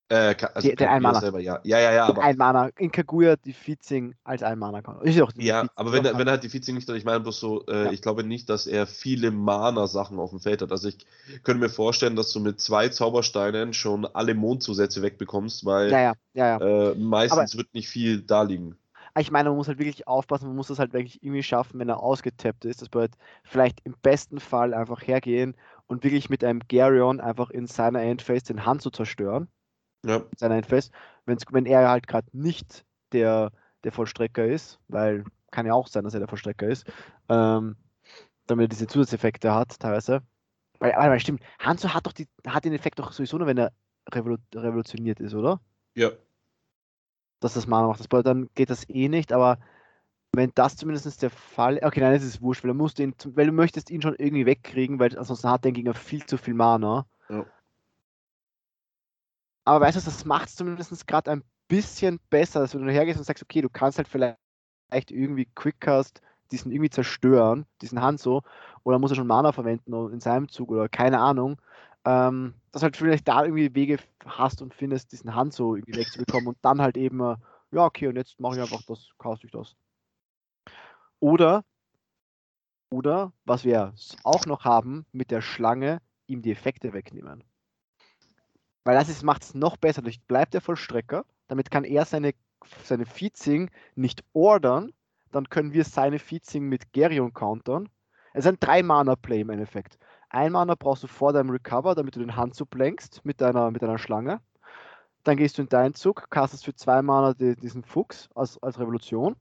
[0.09, 1.21] Äh, also die, der Einmaler.
[1.21, 1.61] Selber, ja.
[1.65, 2.07] Ja, ja, ja.
[2.07, 2.71] Aber, Einmaler.
[2.77, 5.01] In Kaguya die Featsing als Einmaler kann.
[5.03, 7.21] Ist auch ja, aber wenn er, wenn er halt die Featsing nicht hat, ich meine
[7.21, 7.93] bloß so, äh, ja.
[7.93, 10.71] ich glaube nicht, dass er viele Mana-Sachen auf dem Feld hat.
[10.71, 10.99] Also ich
[11.45, 16.59] könnte mir vorstellen, dass du mit zwei Zaubersteinen schon alle Mondzusätze wegbekommst, weil ja, ja.
[16.59, 18.77] Äh, meistens aber, wird nicht viel da liegen.
[19.19, 21.89] Ich meine, man muss halt wirklich aufpassen, man muss das halt wirklich irgendwie schaffen, wenn
[21.89, 22.81] er ausgetappt ist.
[22.83, 25.55] Das bedeutet, vielleicht im besten Fall einfach hergehen
[25.87, 29.49] und wirklich mit einem Garion einfach in seiner Endphase den Hand zu zerstören
[30.05, 30.23] ja.
[30.37, 30.93] sein Einfest.
[31.27, 33.53] Wenn's, wenn er halt gerade nicht der,
[33.85, 36.91] der Vollstrecker ist, weil kann ja auch sein, dass er der Vollstrecker ist,
[37.29, 37.77] ähm,
[38.47, 40.23] damit er diese Zusatzeffekte hat, teilweise.
[40.79, 43.73] Weil, weil stimmt, Hanzo hat doch die, hat den Effekt doch sowieso nur, wenn er
[44.11, 45.61] revolu revolutioniert ist, oder?
[45.95, 46.11] Ja.
[47.41, 48.01] Dass das Mana macht.
[48.01, 49.59] Das bedeutet, dann geht das eh nicht, aber
[50.35, 53.47] wenn das zumindest der Fall okay, nein, das ist wurscht, weil du, musst ihn, weil
[53.47, 57.07] du möchtest ihn schon irgendwie wegkriegen, weil ansonsten hat der Gegner viel zu viel Mana.
[57.29, 57.47] Ja.
[59.65, 63.19] Aber weißt du, das macht es zumindest gerade ein bisschen besser, dass wenn du hergehst
[63.19, 64.37] und sagst, okay, du kannst halt vielleicht
[65.11, 66.21] irgendwie Quickcast
[66.51, 68.43] diesen irgendwie zerstören, diesen Hanzo,
[68.85, 71.61] oder muss er schon Mana verwenden in seinem Zug oder keine Ahnung,
[72.05, 76.59] ähm, dass halt vielleicht da irgendwie Wege hast und findest, diesen Hanzo irgendwie wegzubekommen und
[76.63, 77.37] dann halt eben, äh,
[77.71, 79.75] ja, okay, und jetzt mache ich einfach das, kaufst ich das.
[81.21, 81.65] Oder,
[82.91, 83.95] oder, was wir
[84.25, 87.45] auch noch haben, mit der Schlange ihm die Effekte wegnehmen.
[88.85, 90.03] Weil das macht es noch besser.
[90.03, 91.25] Dadurch bleibt er Vollstrecker.
[91.49, 92.33] Damit kann er seine,
[92.85, 94.93] seine Featsing nicht ordern.
[95.31, 97.89] Dann können wir seine Featsing mit Gerion countern.
[98.35, 99.99] Es ist ein 3-Mana-Play im Endeffekt.
[100.31, 103.83] Ein Mana brauchst du vor deinem Recover, damit du den Handzug lenkst mit deiner, mit
[103.83, 104.41] deiner Schlange.
[105.25, 108.79] Dann gehst du in deinen Zug, castest für 2 Mana die, diesen Fuchs als, als
[108.79, 109.37] Revolution.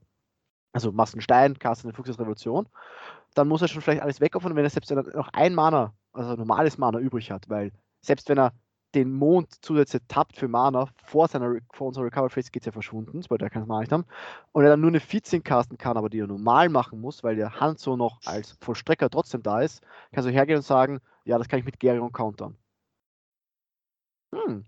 [0.74, 2.66] Also machst einen Stein, cast eine Fuchsrevolution,
[3.34, 6.78] dann muss er schon vielleicht alles wegopfern, wenn er selbst noch ein Mana, also normales
[6.78, 8.52] Mana übrig hat, weil selbst wenn er
[8.94, 12.72] den Mond zusätzlich tappt für Mana, vor, seiner, vor unserer Recover Phase geht es ja
[12.72, 14.04] verschwunden, weil der kann es mal nicht haben,
[14.52, 17.36] und er dann nur eine 14 casten kann, aber die er normal machen muss, weil
[17.36, 21.48] der Hanzo noch als Vollstrecker trotzdem da ist, kannst du hergehen und sagen, ja, das
[21.48, 22.56] kann ich mit Gerion countern.
[24.34, 24.64] Hm.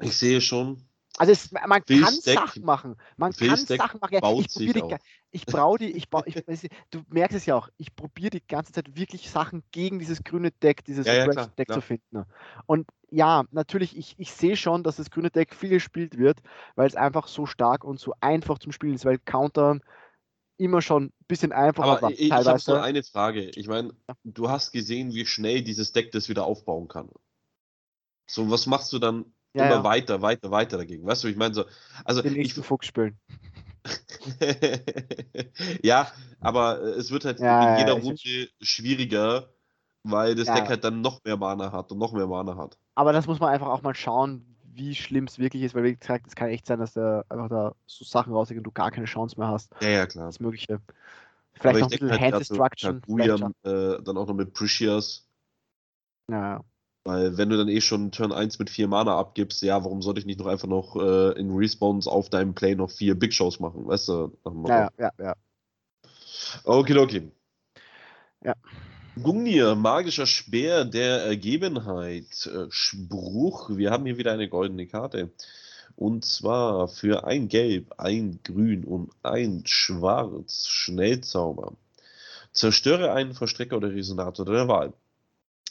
[0.00, 0.82] Ich sehe schon,
[1.20, 2.96] also es, man Phil kann Stack, Sachen machen.
[3.18, 4.14] Man Phil kann Stack Sachen machen.
[4.14, 4.96] Ja, ich probiere die,
[5.32, 6.34] ich brauche die, ich brauche, ich,
[6.90, 10.50] du merkst es ja auch, ich probiere die ganze Zeit wirklich Sachen gegen dieses grüne
[10.50, 11.78] Deck, dieses ja, ja, klar, Deck klar.
[11.78, 12.24] zu finden.
[12.64, 16.38] Und ja, natürlich, ich, ich sehe schon, dass das grüne Deck viel gespielt wird,
[16.74, 19.82] weil es einfach so stark und so einfach zum Spielen ist, weil Countern
[20.56, 22.10] immer schon ein bisschen einfacher Aber war.
[22.12, 23.50] Ich, ich habe nur eine Frage.
[23.56, 23.92] Ich meine,
[24.24, 27.10] du hast gesehen, wie schnell dieses Deck das wieder aufbauen kann.
[28.26, 29.84] So, was machst du dann ja, immer ja.
[29.84, 31.06] weiter, weiter, weiter dagegen.
[31.06, 31.64] Weißt du, ich meine so.
[32.04, 33.18] Also Den ich, Fuchs spielen.
[35.82, 36.08] ja,
[36.40, 39.48] aber äh, es wird halt ja, in jeder Runde schwieriger,
[40.02, 42.76] weil das Deck halt dann noch mehr Mana hat und noch mehr Mana hat.
[42.94, 45.96] Aber das muss man einfach auch mal schauen, wie schlimm es wirklich ist, weil wie
[45.96, 48.90] gesagt, es kann echt sein, dass da einfach da so Sachen rausgehen und du gar
[48.90, 49.72] keine Chance mehr hast.
[49.80, 50.26] Ja, ja, klar.
[50.26, 50.80] Das Mögliche.
[51.54, 53.02] Vielleicht noch ein bisschen halt Hand Destruction.
[53.08, 55.26] Halt äh, dann auch noch mit Precious.
[56.30, 56.62] Ja.
[57.04, 60.20] Weil wenn du dann eh schon Turn 1 mit 4 Mana abgibst, ja, warum sollte
[60.20, 63.58] ich nicht noch einfach noch äh, in Respawns auf deinem Play noch 4 Big Shows
[63.58, 64.38] machen, weißt du?
[64.66, 65.34] Ja, ja, ja.
[66.64, 67.32] Okay, okay.
[68.44, 68.54] Ja.
[69.22, 72.46] Gungnir, magischer Speer der Ergebenheit.
[72.46, 75.30] Äh, Spruch, wir haben hier wieder eine goldene Karte.
[75.96, 81.72] Und zwar für ein Gelb, ein Grün und ein Schwarz Schnellzauber.
[82.52, 84.92] Zerstöre einen Verstrecker oder Resonator der Wahl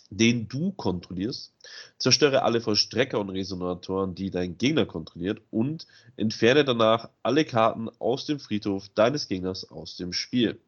[0.10, 1.54] den du kontrollierst,
[1.98, 8.26] zerstöre alle Vollstrecker und Resonatoren, die dein Gegner kontrolliert und entferne danach alle Karten aus
[8.26, 10.60] dem Friedhof deines Gegners aus dem Spiel.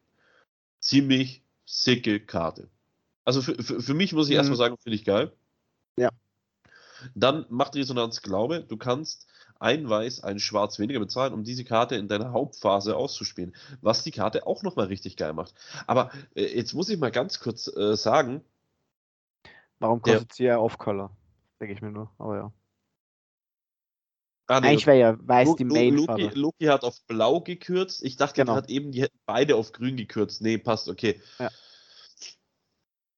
[0.80, 2.68] Ziemlich sicke Karte.
[3.24, 4.38] Also für, für, für mich muss ich mhm.
[4.38, 5.32] erstmal sagen, finde ich geil.
[5.96, 6.10] Ja.
[7.14, 9.26] Dann macht Resonanz Glaube, du kannst
[9.58, 13.54] ein Weiß, ein Schwarz weniger bezahlen, um diese Karte in deiner Hauptphase auszuspielen.
[13.80, 15.54] Was die Karte auch nochmal richtig geil macht.
[15.86, 18.42] Aber äh, jetzt muss ich mal ganz kurz äh, sagen,
[19.82, 20.34] Warum kostet ja.
[20.34, 21.10] sie ja Off-Color?
[21.60, 22.52] Denke ich mir nur, aber ja.
[24.46, 28.04] Ah, nee, Eigentlich wäre ja weiß Lo die Main Loki, Loki, hat auf blau gekürzt.
[28.04, 28.54] Ich dachte genau.
[28.54, 30.40] gerade eben, die hätten beide auf grün gekürzt.
[30.40, 31.20] Nee, passt, okay.
[31.40, 31.50] Ja.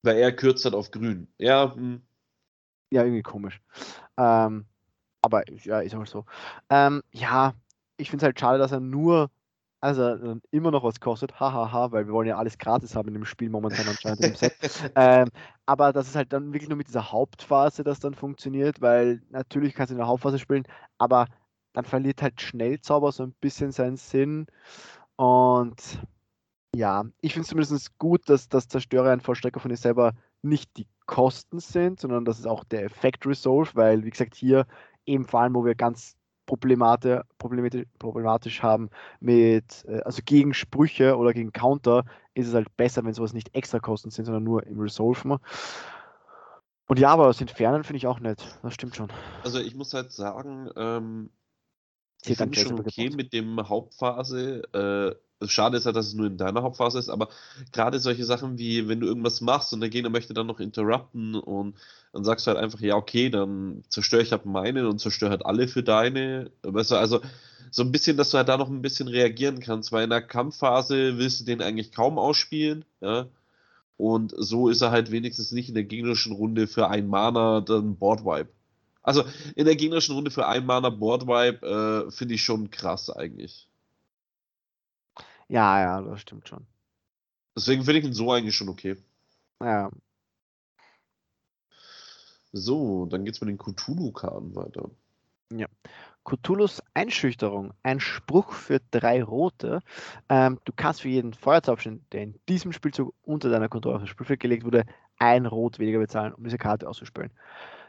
[0.02, 1.28] Weil er kürzt hat auf grün.
[1.36, 2.00] Ja, hm.
[2.90, 3.60] Ja, irgendwie komisch.
[4.16, 4.64] Ähm,
[5.20, 6.24] aber ja, ist auch so.
[6.70, 7.54] Ähm, ja,
[7.98, 9.30] ich finde es halt schade, dass er nur
[9.84, 13.26] also immer noch was kostet, hahaha, weil wir wollen ja alles gratis haben in dem
[13.26, 14.54] Spiel momentan anscheinend im Set.
[14.96, 15.28] ähm,
[15.66, 19.74] aber das ist halt dann wirklich nur mit dieser Hauptphase, das dann funktioniert, weil natürlich
[19.74, 20.64] kannst du in der Hauptphase spielen,
[20.96, 21.26] aber
[21.74, 24.46] dann verliert halt Schnellzauber so ein bisschen seinen Sinn.
[25.16, 26.00] Und
[26.74, 30.78] ja, ich finde es zumindest gut, dass das Zerstörer ein Vollstrecker von dir selber nicht
[30.78, 34.66] die Kosten sind, sondern das ist auch der Effekt Resolve, weil wie gesagt hier
[35.04, 36.16] eben vor allem, wo wir ganz
[36.46, 42.04] problematisch, problematisch haben mit, äh, also gegen Sprüche oder gegen Counter,
[42.34, 45.38] ist es halt besser, wenn sowas nicht extra Kosten sind, sondern nur im Resolven.
[46.86, 48.58] Und ja, aber das Entfernen finde ich auch nett.
[48.62, 49.08] Das stimmt schon.
[49.42, 51.30] Also ich muss halt sagen, ähm,
[52.26, 54.62] ich finde schon okay mit dem Hauptphase.
[54.72, 55.14] Äh,
[55.46, 57.28] Schade ist halt, dass es nur in deiner Hauptphase ist, aber
[57.72, 61.34] gerade solche Sachen wie, wenn du irgendwas machst und der Gegner möchte dann noch interrupten
[61.34, 61.76] und
[62.12, 65.44] dann sagst du halt einfach, ja, okay, dann zerstöre ich halt meinen und zerstöre halt
[65.44, 66.50] alle für deine.
[66.62, 67.20] Weißt du, also
[67.70, 70.22] so ein bisschen, dass du halt da noch ein bisschen reagieren kannst, weil in der
[70.22, 73.26] Kampfphase willst du den eigentlich kaum ausspielen, ja.
[73.96, 77.96] Und so ist er halt wenigstens nicht in der gegnerischen Runde für ein Mana dann
[77.96, 78.50] Boardwipe.
[79.04, 79.22] Also
[79.54, 83.68] in der gegnerischen Runde für ein Mana Boardwipe äh, finde ich schon krass eigentlich.
[85.46, 86.66] Ja, ja, das stimmt schon.
[87.54, 88.96] Deswegen finde ich ihn so eigentlich schon okay.
[89.62, 89.90] Ja.
[92.52, 94.90] So, dann geht's mit den Cthulhu-Karten weiter.
[95.52, 95.66] Ja.
[96.24, 99.80] Cthulhus Einschüchterung, ein Spruch für drei rote.
[100.30, 104.08] Ähm, du kannst für jeden Feuerzauberschein, der in diesem Spielzug unter deiner Kontrolle auf das
[104.08, 104.86] Spielfeld gelegt wurde,
[105.18, 107.30] ein Rot weniger bezahlen, um diese Karte auszuspielen.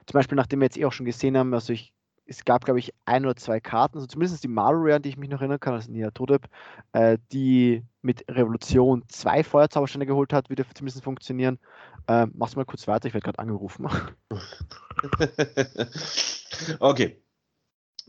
[0.06, 1.94] Zum Beispiel, nachdem wir jetzt eh auch schon gesehen haben, also ich
[2.28, 5.18] es gab, glaube ich, ein oder zwei Karten, also zumindest die Mario an die ich
[5.18, 6.48] mich noch erinnern kann, also Nia Todep,
[6.94, 11.60] äh, die mit Revolution zwei Feuerzaubersteine geholt hat, würde zumindest funktionieren.
[12.08, 13.88] Äh, mach's mal kurz weiter, ich werde gerade angerufen.
[16.80, 17.22] okay.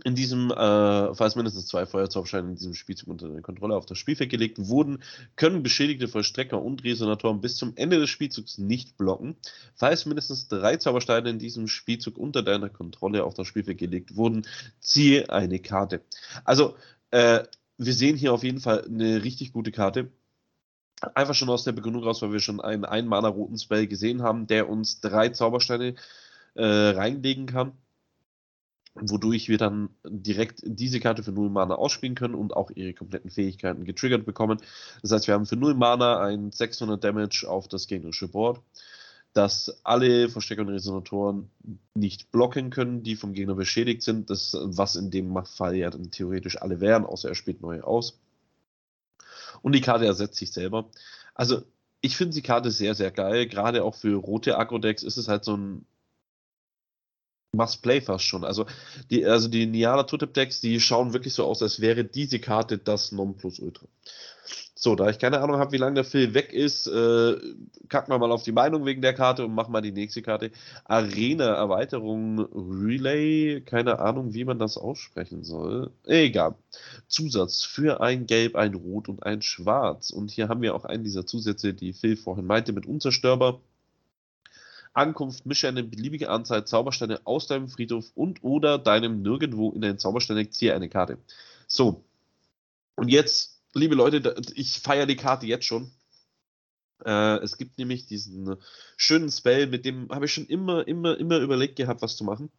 [0.05, 3.97] In diesem, äh, falls mindestens zwei Feuerzauberscheine in diesem Spielzug unter der Kontrolle auf das
[3.97, 5.03] Spielfeld gelegt wurden,
[5.37, 9.37] können beschädigte Vollstrecker und Resonatoren bis zum Ende des Spielzugs nicht blocken.
[9.75, 14.47] Falls mindestens drei Zaubersteine in diesem Spielzug unter deiner Kontrolle auf das Spielfeld gelegt wurden,
[14.81, 16.03] ziehe eine Karte.
[16.45, 16.77] Also,
[17.11, 17.45] äh,
[17.79, 20.11] wir sehen hier auf jeden Fall eine richtig gute Karte.
[21.15, 24.47] Einfach schon aus der Begründung raus, weil wir schon einen Ein-Mana roten Spell gesehen haben,
[24.47, 25.95] der uns drei Zaubersteine
[26.55, 27.73] äh, reinlegen kann
[29.01, 33.31] wodurch wir dann direkt diese Karte für 0 Mana ausspielen können und auch ihre kompletten
[33.31, 34.59] Fähigkeiten getriggert bekommen.
[35.03, 38.61] Das heißt, wir haben für 0 Mana ein 600 Damage auf das gegnerische Board,
[39.33, 41.51] dass alle Verstecker und Resonatoren
[41.95, 46.11] nicht blocken können, die vom Gegner beschädigt sind, das, was in dem Fall ja dann
[46.11, 48.19] theoretisch alle wären, außer er spielt neue aus.
[49.63, 50.91] Und die Karte ersetzt sich selber.
[51.35, 51.63] Also,
[52.01, 53.47] ich finde die Karte sehr, sehr geil.
[53.47, 55.87] Gerade auch für rote Agro-Decks ist es halt so ein
[57.57, 58.45] Must-Play fast schon.
[58.45, 58.67] Also
[59.11, 62.79] die, also die Niala Tutep Decks, die schauen wirklich so aus, als wäre diese Karte
[62.79, 63.87] das Nonplusultra.
[64.79, 67.37] So, da ich keine Ahnung habe, wie lange der Phil weg ist, äh,
[67.89, 70.51] kacken wir mal auf die Meinung wegen der Karte und machen mal die nächste Karte.
[70.85, 75.91] Arena Erweiterung Relay, keine Ahnung, wie man das aussprechen soll.
[76.05, 76.57] Egal.
[77.09, 80.11] Zusatz für ein Gelb, ein Rot und ein Schwarz.
[80.11, 83.61] Und hier haben wir auch einen dieser Zusätze, die Phil vorhin meinte, mit Unzerstörbar.
[84.97, 89.99] Ankunft mische eine beliebige Anzahl Zaubersteine aus deinem Friedhof und oder deinem nirgendwo in deinen
[89.99, 91.19] Zauberstein ziehe eine Karte.
[91.67, 92.05] So.
[92.95, 95.91] Und jetzt, liebe Leute, ich feiere die Karte jetzt schon.
[97.05, 98.57] Äh, es gibt nämlich diesen
[98.97, 102.51] schönen Spell, mit dem habe ich schon immer, immer, immer überlegt gehabt, was zu machen.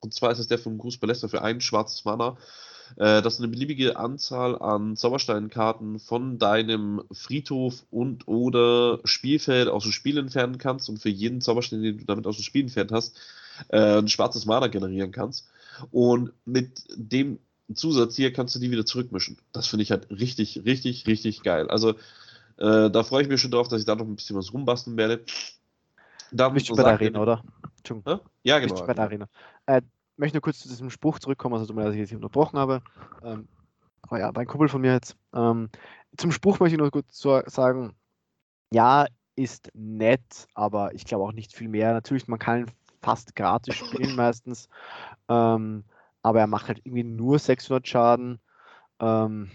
[0.00, 2.36] Und zwar ist es der von Gruß Balester für ein schwarzes Mana
[2.96, 9.82] äh, dass du eine beliebige Anzahl an Zaubersteinkarten von deinem Friedhof und oder Spielfeld aus
[9.82, 12.92] dem Spiel entfernen kannst und für jeden Zauberstein, den du damit aus dem Spiel entfernt
[12.92, 13.16] hast,
[13.68, 15.48] äh, ein schwarzes Mana generieren kannst.
[15.90, 17.38] Und mit dem
[17.74, 19.36] Zusatz hier kannst du die wieder zurückmischen.
[19.52, 21.68] Das finde ich halt richtig, richtig, richtig geil.
[21.68, 21.90] Also
[22.56, 24.96] äh, da freue ich mich schon drauf, dass ich da noch ein bisschen was rumbasteln
[24.96, 25.20] werde.
[26.30, 27.42] Da Bist du bei der Arena, oder?
[28.06, 28.20] Ja,
[28.58, 28.72] genau.
[28.72, 29.28] Bist du bei der Arena.
[29.66, 29.82] Äh,
[30.16, 32.58] möchte nur kurz zu diesem Spruch zurückkommen, also tut mir dass ich jetzt hier unterbrochen
[32.58, 32.82] habe.
[33.22, 33.48] Ähm,
[34.02, 35.16] aber ja, mein Kumpel von mir jetzt.
[35.34, 35.70] Ähm,
[36.16, 37.94] zum Spruch möchte ich nur kurz sagen,
[38.72, 39.06] ja,
[39.36, 41.92] ist nett, aber ich glaube auch nicht viel mehr.
[41.92, 42.70] Natürlich, man kann
[43.02, 44.68] fast gratis spielen meistens,
[45.28, 45.84] ähm,
[46.22, 48.40] aber er macht halt irgendwie nur 600 Schaden.
[49.00, 49.50] Ähm,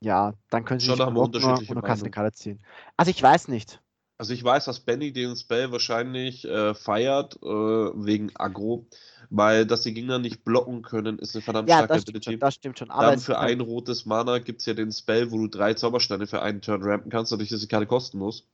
[0.00, 2.60] ja, dann können sie Schon nicht unterschiedliche und du kannst eine Karte ziehen.
[2.96, 3.80] Also ich weiß nicht.
[4.16, 8.86] Also ich weiß, dass Benny den Spell wahrscheinlich äh, feiert, äh, wegen Agro,
[9.28, 12.30] weil dass die Gegner nicht blocken können, ist eine verdammt ja, starke das Ability.
[12.32, 12.90] Schon, das stimmt schon.
[12.90, 16.28] Aber Dann für ein rotes Mana gibt es ja den Spell, wo du drei Zaubersteine
[16.28, 18.46] für einen Turn rampen kannst, dadurch ist die Karte kostenlos.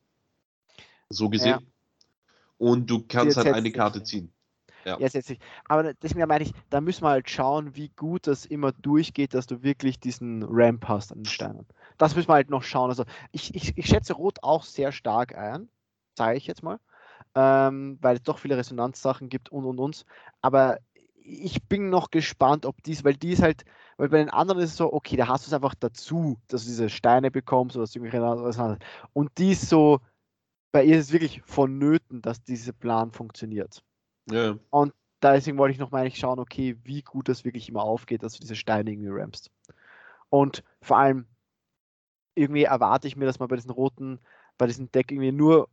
[1.09, 1.49] So gesehen.
[1.49, 1.59] Ja.
[2.57, 4.31] Und du kannst halt eine Karte ziehen.
[4.85, 4.99] Ja.
[4.99, 5.31] Jetzt, jetzt
[5.65, 9.45] Aber deswegen meine ich, da müssen wir halt schauen, wie gut das immer durchgeht, dass
[9.45, 11.67] du wirklich diesen Ramp hast an den Steinen.
[12.01, 12.89] Das müssen wir halt noch schauen.
[12.89, 15.69] Also ich, ich, ich schätze Rot auch sehr stark ein,
[16.17, 16.79] sage ich jetzt mal,
[17.35, 20.05] ähm, weil es doch viele Resonanzsachen gibt und und und.
[20.41, 20.79] Aber
[21.13, 23.65] ich bin noch gespannt, ob dies, weil dies halt,
[23.97, 26.63] weil bei den anderen ist es so, okay, da hast du es einfach dazu, dass
[26.63, 28.79] du diese Steine bekommst oder irgendwie
[29.13, 29.99] und dies so,
[30.71, 33.83] bei ihr ist es wirklich vonnöten, dass dieser Plan funktioniert.
[34.31, 34.57] Ja.
[34.71, 38.33] Und deswegen wollte ich noch mal schauen, okay, wie gut das wirklich immer aufgeht, dass
[38.33, 39.51] du diese Steine irgendwie rampst.
[40.29, 41.27] Und vor allem,
[42.35, 44.19] irgendwie erwarte ich mir, dass man bei diesen roten,
[44.57, 45.69] bei diesem Deck irgendwie nur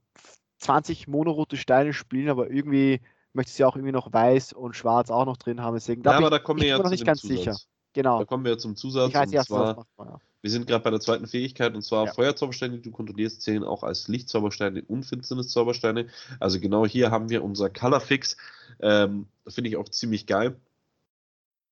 [0.58, 3.00] 20 monorote Steine spielen, aber irgendwie
[3.32, 5.74] möchte sie auch irgendwie noch weiß und schwarz auch noch drin haben.
[5.74, 7.38] Deswegen ja, aber da kommen wir ja noch nicht ganz Zusatz.
[7.38, 7.56] sicher.
[7.92, 8.18] Genau.
[8.18, 9.08] Da kommen wir zum Zusatz.
[9.08, 10.20] Ich weiß, und zwar, ja.
[10.40, 12.12] Wir sind gerade bei der zweiten Fähigkeit und zwar ja.
[12.12, 16.06] Feuerzaubersteine, die du kontrollierst, zählen auch als Lichtzaubersteine und Finsterniszaubersteine.
[16.38, 18.36] Also genau hier haben wir unser Color Fix.
[18.80, 20.56] Ähm, Finde ich auch ziemlich geil.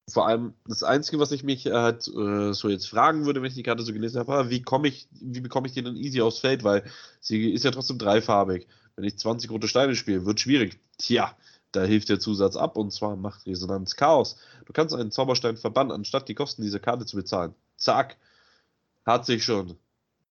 [0.09, 3.55] Vor allem das Einzige, was ich mich halt äh, so jetzt fragen würde, wenn ich
[3.55, 6.21] die Karte so gelesen habe, ah, wie komme ich, wie bekomme ich die dann easy
[6.21, 6.85] aufs Feld, weil
[7.21, 8.69] sie ist ja trotzdem dreifarbig.
[8.95, 10.79] Wenn ich 20 rote Steine spiele, wird schwierig.
[10.99, 11.37] Tja,
[11.73, 14.37] da hilft der Zusatz ab und zwar macht Resonanz Chaos.
[14.65, 17.55] Du kannst einen Zauberstein verbannen, anstatt die Kosten dieser Karte zu bezahlen.
[17.77, 18.17] Zack,
[19.05, 19.77] hat sich schon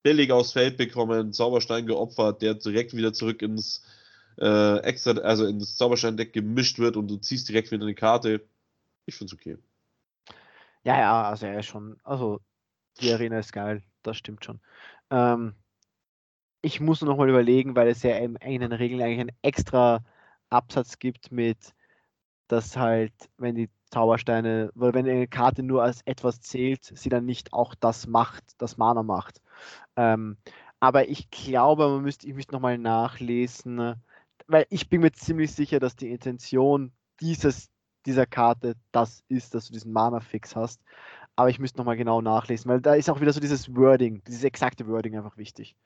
[0.03, 3.83] billig aufs Feld bekommen, Zauberstein geopfert, der direkt wieder zurück ins
[4.39, 8.43] äh, extra, also ins Zauberstein-Deck gemischt wird und du ziehst direkt wieder eine Karte.
[9.07, 9.59] Ich finde es okay.
[10.85, 12.41] Ja, ja, also er ist schon, also
[13.01, 14.61] die Arena ist geil, das stimmt schon.
[15.11, 15.55] Ähm,
[16.63, 20.05] ich muss noch mal überlegen, weil es ja in den Regeln eigentlich einen extra
[20.51, 21.75] Absatz gibt mit,
[22.49, 27.27] dass halt, wenn die Zaubersteine, weil wenn eine Karte nur als etwas zählt, sie dann
[27.27, 29.41] nicht auch das macht, das Mana macht.
[29.97, 30.37] Ähm,
[30.81, 33.95] aber ich glaube, man müsste, ich müsste nochmal nachlesen,
[34.47, 37.71] weil ich bin mir ziemlich sicher, dass die Intention dieses,
[38.07, 40.81] dieser Karte das ist, dass du diesen Mana-Fix hast.
[41.37, 44.45] Aber ich müsste nochmal genau nachlesen, weil da ist auch wieder so dieses Wording, dieses
[44.45, 45.77] exakte Wording einfach wichtig.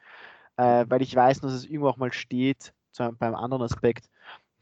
[0.57, 4.11] Äh, weil ich weiß, dass es irgendwo auch mal steht, zu, beim anderen Aspekt,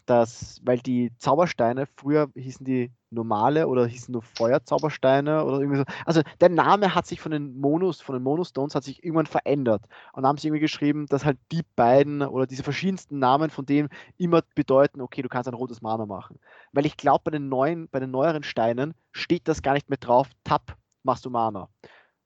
[0.07, 5.85] dass, weil die Zaubersteine, früher hießen die normale oder hießen nur Feuerzaubersteine oder irgendwie so.
[6.05, 9.85] Also der Name hat sich von den Monos, von den Monostones hat sich irgendwann verändert.
[10.12, 13.88] Und haben sie irgendwie geschrieben, dass halt die beiden oder diese verschiedensten Namen von denen
[14.16, 16.38] immer bedeuten, okay, du kannst ein rotes Mana machen.
[16.73, 19.99] Weil ich glaube, bei den neuen, bei den neueren Steinen steht das gar nicht mehr
[19.99, 21.69] drauf, Tap machst du Mana.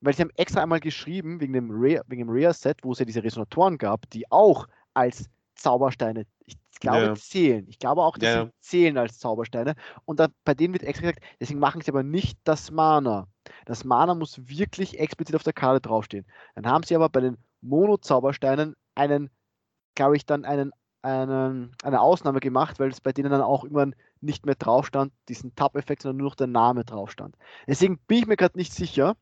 [0.00, 3.04] Weil sie haben extra einmal geschrieben, wegen dem Rare, wegen dem Rare-Set, wo es ja
[3.04, 5.28] diese Resonatoren gab, die auch als
[5.60, 7.14] Zaubersteine, ich glaube, ja.
[7.14, 7.66] zählen.
[7.68, 8.44] Ich glaube auch, dass ja.
[8.46, 9.74] sie zählen als Zaubersteine.
[10.06, 13.28] Und da, bei denen wird extra gesagt, deswegen machen sie aber nicht das Mana.
[13.66, 16.24] Das Mana muss wirklich explizit auf der Karte draufstehen.
[16.54, 19.30] Dann haben sie aber bei den Mono-Zaubersteinen einen,
[19.94, 23.94] glaube ich, dann einen, einen, eine Ausnahme gemacht, weil es bei denen dann auch irgendwann
[24.22, 27.36] nicht mehr drauf stand, diesen Tab-Effekt, sondern nur noch der Name drauf stand.
[27.66, 29.16] Deswegen bin ich mir gerade nicht sicher,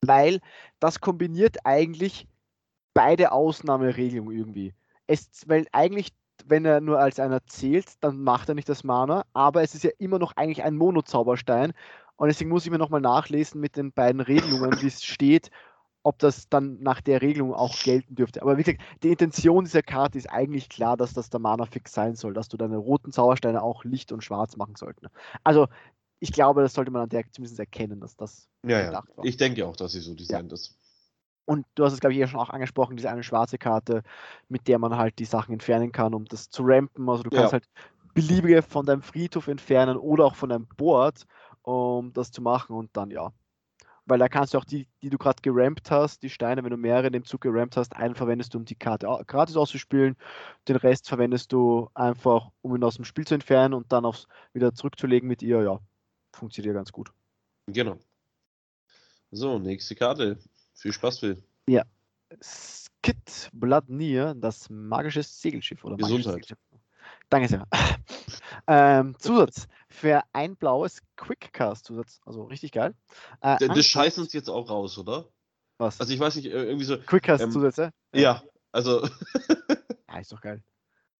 [0.00, 0.40] weil
[0.78, 2.28] das kombiniert eigentlich
[2.94, 4.74] beide Ausnahmeregelungen irgendwie.
[5.06, 6.12] Es, weil eigentlich,
[6.46, 9.84] wenn er nur als einer zählt, dann macht er nicht das Mana, aber es ist
[9.84, 11.72] ja immer noch eigentlich ein Mono-Zauberstein.
[12.16, 15.50] Und deswegen muss ich mir nochmal nachlesen mit den beiden Regelungen, wie es steht,
[16.04, 18.42] ob das dann nach der Regelung auch gelten dürfte.
[18.42, 22.14] Aber wie gesagt, die Intention dieser Karte ist eigentlich klar, dass das der Mana-Fix sein
[22.14, 25.08] soll, dass du deine roten Zaubersteine auch Licht und Schwarz machen sollten.
[25.42, 25.66] Also
[26.20, 28.92] ich glaube, das sollte man an der zumindest erkennen, dass das ja, ja.
[28.92, 29.24] war.
[29.24, 30.54] Ich denke auch, dass sie so designt ja.
[30.54, 30.78] ist.
[31.46, 34.02] Und du hast es, glaube ich, ja schon auch angesprochen, diese eine schwarze Karte,
[34.48, 37.08] mit der man halt die Sachen entfernen kann, um das zu rampen.
[37.08, 37.52] Also du kannst ja.
[37.52, 37.68] halt
[38.14, 41.26] beliebige von deinem Friedhof entfernen oder auch von deinem Board,
[41.62, 43.32] um das zu machen und dann ja.
[44.06, 46.76] Weil da kannst du auch die, die du gerade gerampt hast, die Steine, wenn du
[46.76, 50.16] mehrere in dem Zug gerampt hast, einen verwendest du, um die Karte gratis auszuspielen,
[50.68, 54.28] den Rest verwendest du einfach, um ihn aus dem Spiel zu entfernen und dann aufs,
[54.52, 55.80] wieder zurückzulegen mit ihr, ja.
[56.34, 57.12] Funktioniert ganz gut.
[57.66, 57.96] Genau.
[59.30, 60.38] So, nächste Karte.
[60.74, 61.42] Viel Spaß, Phil.
[61.68, 61.84] Ja.
[62.40, 65.84] Skit Blood Near, das magische Segelschiff.
[65.84, 66.32] Oder Gesundheit.
[66.32, 66.58] Segelschiff.
[67.28, 67.66] Danke sehr.
[68.66, 72.20] ähm, Zusatz für ein blaues Quickcast-Zusatz.
[72.24, 72.94] Also richtig geil.
[73.40, 75.28] Äh, das scheißen uns jetzt auch raus, oder?
[75.78, 76.00] Was?
[76.00, 76.98] Also ich weiß nicht, äh, irgendwie so.
[76.98, 77.90] Quickcast-Zusätze?
[78.12, 79.06] Ähm, ja, also.
[80.08, 80.62] ja, ist doch geil.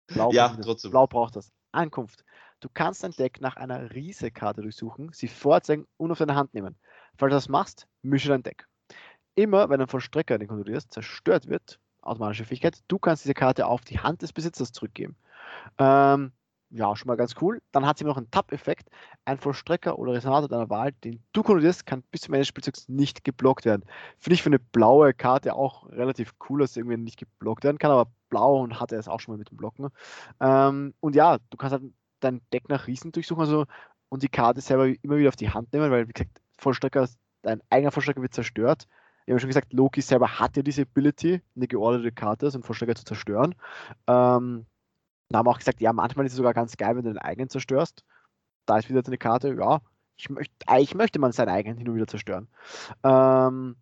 [0.08, 0.90] Blau ja, trotzdem.
[0.90, 1.50] Blau braucht das.
[1.72, 2.24] Ankunft.
[2.60, 6.76] Du kannst dein Deck nach einer Riese-Karte durchsuchen, sie vorzeigen und auf deine Hand nehmen.
[7.16, 8.66] Falls du das machst, mische dein Deck.
[9.34, 13.82] Immer, wenn ein Vollstrecker, den kontrollierst, zerstört wird, automatische Fähigkeit, du kannst diese Karte auf
[13.82, 15.16] die Hand des Besitzers zurückgeben.
[15.78, 16.32] Ähm,
[16.70, 17.62] ja, schon mal ganz cool.
[17.70, 18.88] Dann hat sie noch einen Tab-Effekt.
[19.24, 22.88] Ein Vollstrecker oder Resonator deiner Wahl, den du kontrollierst, kann bis zum Ende des Spielzugs
[22.88, 23.84] nicht geblockt werden.
[24.18, 27.78] Finde ich für eine blaue Karte auch relativ cool, dass sie irgendwie nicht geblockt werden
[27.78, 29.88] kann, aber blau und hat er es auch schon mal mit dem Blocken.
[30.40, 33.66] Ähm, und ja, du kannst halt dein Deck nach Riesen durchsuchen also,
[34.08, 37.08] und die Karte selber immer wieder auf die Hand nehmen, weil, wie gesagt, Vollstrecker,
[37.42, 38.88] dein eigener Vollstrecker wird zerstört.
[39.26, 42.62] Ich habe schon gesagt, Loki selber hat ja diese Ability, eine geordnete Karte, also einen
[42.62, 43.54] Vollstrecker zu zerstören.
[44.06, 44.66] Ähm,
[45.30, 47.18] da haben wir auch gesagt, ja, manchmal ist es sogar ganz geil, wenn du den
[47.18, 48.04] eigenen zerstörst.
[48.66, 49.80] Da ist wieder eine Karte, ja,
[50.16, 52.48] ich möchte, eigentlich möchte man seinen eigenen hin und wieder zerstören.
[53.02, 53.76] Ähm,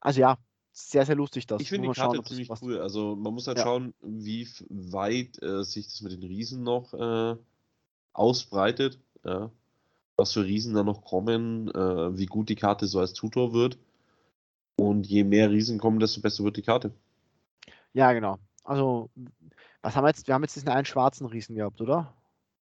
[0.00, 0.36] also ja,
[0.72, 1.62] sehr, sehr lustig das.
[1.62, 2.80] Ich finde die Karte schauen, ziemlich cool.
[2.80, 3.64] Also man muss halt ja.
[3.64, 7.36] schauen, wie weit äh, sich das mit den Riesen noch äh,
[8.12, 8.98] ausbreitet.
[9.24, 9.50] Ja.
[10.16, 13.78] Was für Riesen da noch kommen, äh, wie gut die Karte so als Tutor wird.
[14.76, 16.92] Und je mehr Riesen kommen, desto besser wird die Karte.
[17.92, 18.38] Ja, genau.
[18.62, 19.10] Also
[19.82, 20.26] was haben wir jetzt?
[20.26, 22.12] Wir haben jetzt diesen einen schwarzen Riesen gehabt, oder?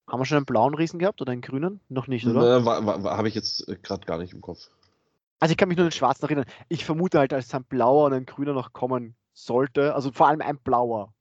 [0.08, 1.80] Haben wir schon einen blauen Riesen gehabt oder einen grünen?
[1.88, 2.64] Noch nicht, oder?
[2.64, 4.70] Habe ich jetzt äh, gerade gar nicht im Kopf.
[5.38, 6.46] Also ich kann mich nur an den schwarzen erinnern.
[6.68, 9.94] Ich vermute halt, dass ein blauer und ein grüner noch kommen sollte.
[9.94, 11.14] Also vor allem ein blauer.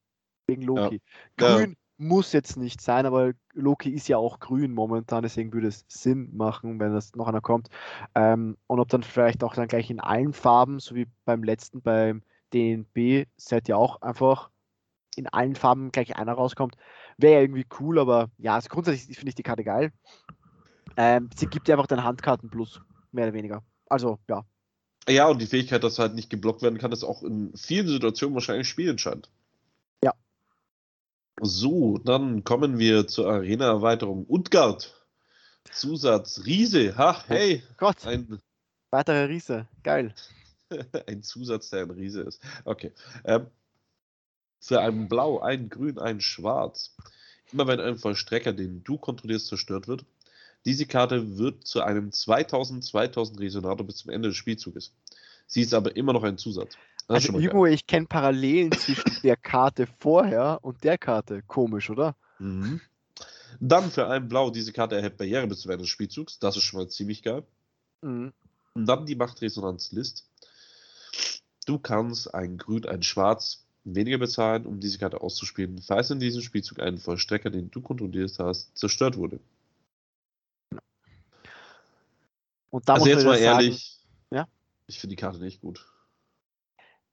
[0.48, 1.02] Wegen Loki.
[1.40, 1.56] Ja.
[1.56, 1.76] Grün ja.
[2.00, 6.36] Muss jetzt nicht sein, aber Loki ist ja auch grün momentan, deswegen würde es Sinn
[6.36, 7.68] machen, wenn das noch einer kommt.
[8.16, 11.82] Ähm, und ob dann vielleicht auch dann gleich in allen Farben, so wie beim letzten
[11.82, 14.50] beim DNB-Set ja auch einfach
[15.18, 16.76] in allen Farben gleich einer rauskommt,
[17.18, 19.92] wäre ja irgendwie cool, aber ja, also grundsätzlich finde ich die Karte geil.
[20.96, 22.82] Ähm, sie gibt dir einfach den Handkarten plus,
[23.12, 23.64] mehr oder weniger.
[23.88, 24.46] Also, ja.
[25.08, 28.36] Ja, und die Fähigkeit, dass halt nicht geblockt werden kann, ist auch in vielen Situationen
[28.36, 29.30] wahrscheinlich spielentscheidend.
[31.42, 34.26] So, dann kommen wir zur Arena-Erweiterung.
[34.28, 34.94] Utgard.
[35.72, 36.42] Zusatz.
[36.46, 36.98] Riese.
[36.98, 37.64] Ha, hey.
[37.78, 38.06] Gott.
[38.06, 38.42] Ein
[38.92, 39.68] weiterer Riese.
[39.84, 40.14] Geil.
[41.08, 42.42] ein Zusatz, der ein Riese ist.
[42.66, 42.92] Okay.
[43.24, 43.48] Ähm,
[44.60, 46.96] für ein Blau, ein Grün, ein Schwarz.
[47.52, 50.06] Immer wenn ein Vollstrecker, den du kontrollierst, zerstört wird,
[50.66, 54.94] diese Karte wird zu einem 2000-2000 Resonator bis zum Ende des Spielzuges.
[55.48, 56.76] Sie ist aber immer noch ein Zusatz.
[57.10, 61.42] Also irgendwo, ich kenne Parallelen zwischen der Karte vorher und der Karte.
[61.48, 62.16] Komisch, oder?
[62.38, 62.82] Mhm.
[63.60, 66.40] Dann für ein Blau, diese Karte erhält Barriere bis zum Ende des Spielzugs.
[66.40, 67.44] Das ist schon mal ziemlich geil.
[68.02, 68.32] Mhm.
[68.74, 70.30] Und dann die Machtresonanz List.
[71.66, 76.42] Du kannst ein Grün, ein Schwarz weniger bezahlen, um diese Karte auszuspielen, falls in diesem
[76.42, 79.40] Spielzug ein Vollstrecker, den du kontrolliert hast, zerstört wurde.
[82.70, 84.00] Und da also muss jetzt mal wieder ehrlich,
[84.30, 84.48] sagen, ja?
[84.88, 85.86] ich finde die Karte nicht gut.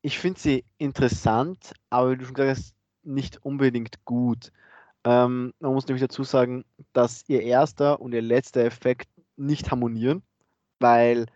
[0.03, 4.53] Ich finde sie interessant, aber wie du schon gesagt hast, nicht unbedingt gut.
[5.05, 10.23] Ähm, man muss nämlich dazu sagen, dass ihr erster und ihr letzter Effekt nicht harmonieren,
[10.81, 11.27] weil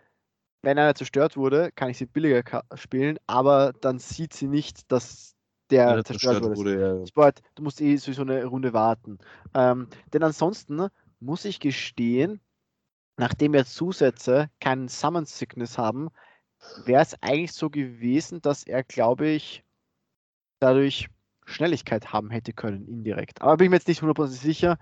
[0.61, 2.43] wenn einer zerstört wurde, kann ich sie billiger
[2.75, 5.35] spielen, aber dann sieht sie nicht, dass
[5.69, 6.55] der Einer zerstört, wurde.
[6.57, 9.17] wurde, Sport, du musst eh sowieso eine Runde warten.
[9.53, 10.87] Ähm, denn ansonsten
[11.19, 12.41] muss ich gestehen,
[13.17, 16.09] nachdem wir Zusätze keinen Summon Sickness haben,
[16.85, 19.63] wäre es eigentlich so gewesen, dass er, glaube ich,
[20.59, 21.07] dadurch
[21.45, 23.41] Schnelligkeit haben hätte können, indirekt.
[23.41, 24.77] Aber bin ich mir jetzt nicht 100% sicher.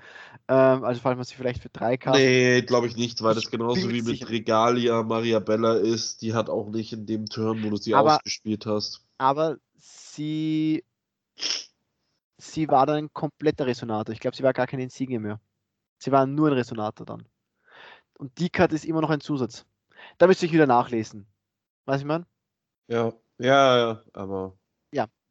[0.48, 1.98] Ähm, also falls man sich vielleicht für drei.
[1.98, 2.20] Karten.
[2.20, 4.30] Nee, glaube ich nicht, weil Ich das genauso wie mit sicher.
[4.30, 6.22] Regalia Maria Bella ist.
[6.22, 9.02] Die hat auch nicht in dem Turn, wo du sie Aber- ausgespielt hast.
[9.18, 10.84] aber sie,
[12.38, 14.14] sie war dann ein kompletter Resonator.
[14.14, 15.40] Ich glaube, sie war gar kein Insigne mehr.
[15.98, 17.26] Sie war nur ein Resonator dann.
[18.18, 19.66] Und die Karte ist immer noch ein Zusatz.
[20.18, 21.26] Da müsste ich wieder nachlesen.
[21.90, 22.26] Weiß ich man?
[22.88, 24.60] Ja, ja, ja, aber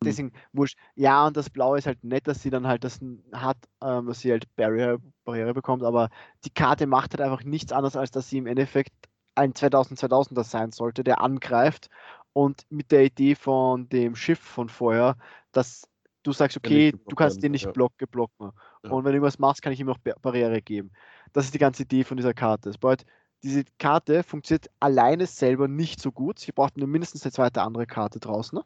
[0.01, 0.07] Hm.
[0.07, 0.79] Deswegen wurscht.
[0.95, 3.01] Ja, und das Blaue ist halt nett, dass sie dann halt das
[3.33, 6.09] hat, ähm, dass sie halt Barrier, Barriere bekommt, aber
[6.45, 8.93] die Karte macht halt einfach nichts anderes, als dass sie im Endeffekt
[9.35, 11.89] ein 2000-2000er sein sollte, der angreift
[12.33, 15.17] und mit der Idee von dem Schiff von vorher,
[15.53, 15.89] dass
[16.23, 17.73] du sagst, okay, du kannst den nicht ja.
[17.73, 18.51] block, blocken.
[18.83, 18.91] Ja.
[18.91, 20.91] Und wenn du irgendwas machst, kann ich ihm auch Bar- Barriere geben.
[21.33, 22.69] Das ist die ganze Idee von dieser Karte.
[22.71, 23.09] Es bedeutet,
[23.43, 26.39] diese Karte funktioniert alleine selber nicht so gut.
[26.39, 28.59] Sie braucht nur mindestens eine zweite andere Karte draußen.
[28.59, 28.65] Ne?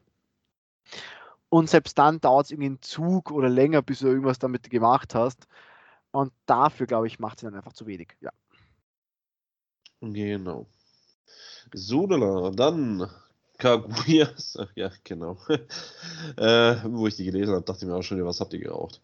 [1.48, 5.14] Und selbst dann dauert es irgendwie einen Zug oder länger, bis du irgendwas damit gemacht
[5.14, 5.46] hast.
[6.10, 8.16] Und dafür, glaube ich, macht sie dann einfach zu wenig.
[8.20, 8.30] Ja.
[10.00, 10.66] Genau.
[11.72, 13.08] Sodala, dann
[13.58, 14.28] Kaguya,
[14.74, 15.38] ja, genau.
[16.36, 19.00] äh, wo ich die gelesen habe, dachte ich mir auch schon, was habt ihr geraucht?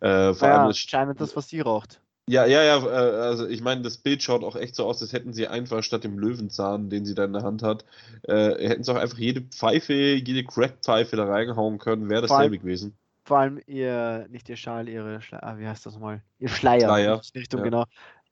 [0.00, 2.00] Äh, vor Naja, allem, das, scheint das, was sie raucht.
[2.30, 5.12] Ja, ja, ja, äh, also ich meine, das Bild schaut auch echt so aus, als
[5.12, 7.84] hätten sie einfach statt dem Löwenzahn, den sie da in der Hand hat,
[8.22, 12.96] äh, hätten sie auch einfach jede Pfeife, jede Crack-Pfeife da reinhauen können, wäre dasselbe gewesen.
[13.24, 16.22] Vor allem ihr, nicht ihr Schal, ihre Schleier, ah, wie heißt das nochmal?
[16.38, 16.80] Ihr Schleier.
[16.80, 17.64] Schleier, Richtung, ja.
[17.64, 17.84] genau.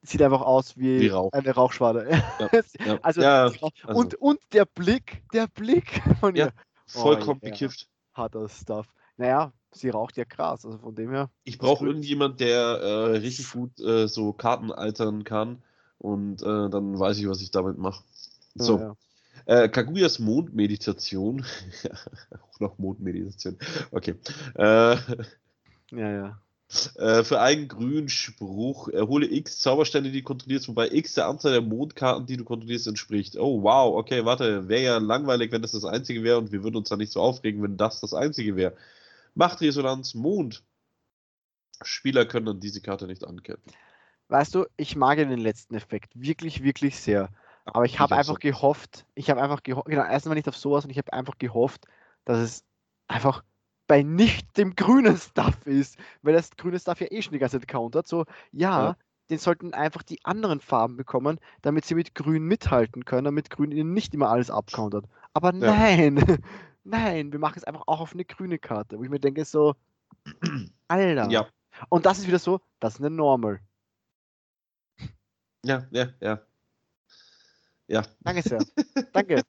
[0.02, 1.32] Sieht einfach aus wie, Wie Rauch.
[1.32, 2.06] eine Rauchschwader.
[2.86, 6.52] Ja, also, ja, Rauch- also- und, und der Blick, der Blick von ihr.
[6.86, 7.50] vollkommen Oh, ja.
[7.52, 7.88] bekifft.
[8.14, 8.86] Harter Stuff.
[9.16, 11.30] Naja, sie raucht ja Gras, also von dem her.
[11.44, 15.62] Ich brauche irgendjemand, der äh, richtig gut äh, so Karten altern kann
[15.98, 18.02] und äh, dann weiß ich, was ich damit mache.
[18.54, 18.96] So, Ja,
[19.46, 21.44] Äh, Kaguyas Mondmeditation.
[22.40, 23.56] auch noch Mondmeditation.
[23.90, 24.14] Okay.
[24.54, 24.96] Äh,
[25.90, 26.10] ja.
[26.12, 26.40] ja.
[26.96, 31.52] äh, für einen grünen Spruch erhole X Zauberstände, die du kontrollierst, wobei X der Anzahl
[31.52, 33.36] der Mondkarten, die du kontrollierst, entspricht.
[33.38, 33.96] Oh, wow.
[33.96, 34.68] Okay, warte.
[34.68, 37.20] Wäre ja langweilig, wenn das das einzige wäre und wir würden uns da nicht so
[37.20, 38.74] aufregen, wenn das das einzige wäre.
[39.34, 40.64] Machtresonanz Mond.
[41.82, 43.72] Spieler können dann diese Karte nicht anketten.
[44.28, 47.30] Weißt du, ich mag ja den letzten Effekt wirklich, wirklich sehr.
[47.64, 48.40] Aber ich habe einfach so.
[48.40, 51.86] gehofft, ich habe einfach gehofft, genau, erstmal nicht auf sowas und ich habe einfach gehofft,
[52.24, 52.64] dass es
[53.08, 53.42] einfach
[53.86, 57.58] bei nicht dem grünen Stuff ist, weil das grüne Stuff ja eh schon die ganze
[57.58, 58.06] Zeit countert.
[58.06, 58.96] So, ja, Ja.
[59.30, 63.70] den sollten einfach die anderen Farben bekommen, damit sie mit grün mithalten können, damit grün
[63.72, 65.06] ihnen nicht immer alles abcountert.
[65.32, 65.72] Aber Ja.
[65.72, 66.16] nein,
[66.88, 69.74] nein, wir machen es einfach auch auf eine grüne Karte, wo ich mir denke so,
[70.88, 71.30] Alter.
[71.30, 71.48] Ja,
[71.88, 73.60] Und das ist wieder so, das ist eine Normal.
[75.64, 76.40] ja, ja, ja.
[77.86, 78.58] Ja, Danke sehr.
[79.12, 79.42] Danke.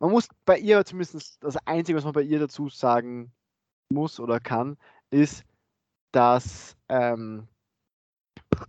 [0.00, 3.32] Man muss bei ihr zumindest, das Einzige, was man bei ihr dazu sagen
[3.88, 4.76] muss oder kann,
[5.10, 5.44] ist,
[6.10, 7.46] dass ähm,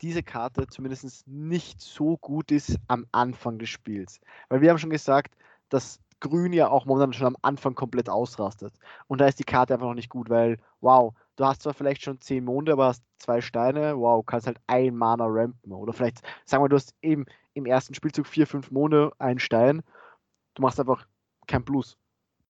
[0.01, 4.20] diese Karte zumindest nicht so gut ist am Anfang des Spiels.
[4.49, 5.36] Weil wir haben schon gesagt,
[5.70, 8.74] dass Grün ja auch momentan schon am Anfang komplett ausrastet.
[9.07, 12.03] Und da ist die Karte einfach noch nicht gut, weil, wow, du hast zwar vielleicht
[12.03, 15.72] schon 10 Monde, aber hast zwei Steine, wow, kannst halt ein Mana rampen.
[15.72, 19.84] Oder vielleicht, sagen wir, du hast eben im ersten Spielzug 4, 5 Monde, einen Stein,
[20.55, 21.05] du machst einfach
[21.47, 21.97] kein Plus.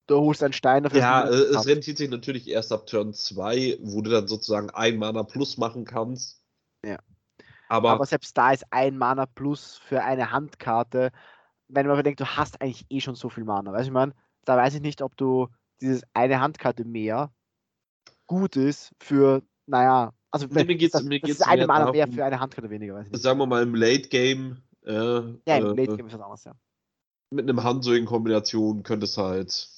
[0.06, 1.00] Du holst einen Stein dafür.
[1.00, 1.66] ja es hast.
[1.66, 5.84] rentiert sich natürlich erst ab Turn 2, wo du dann sozusagen ein Mana plus machen
[5.84, 6.40] kannst.
[6.84, 6.98] Ja.
[7.68, 11.10] Aber, Aber selbst da ist ein Mana plus für eine Handkarte,
[11.68, 13.72] wenn man bedenkt, du hast eigentlich eh schon so viel Mana.
[13.72, 14.12] Weißt du, ich meine,
[14.44, 15.48] da weiß ich nicht, ob du
[15.80, 17.32] dieses eine Handkarte mehr
[18.26, 21.90] gut ist für, naja, also Nee, mir geht's- das, mir das geht's ist eine Mana
[21.90, 23.22] mehr für eine Handkarte weniger, weiß ich nicht.
[23.22, 26.44] sagen wir mal im Late Game, äh, Ja, im äh, Late Game ist was anderes,
[26.44, 26.52] ja.
[27.30, 29.68] mit einem Hanzo in Kombination könnte es halt.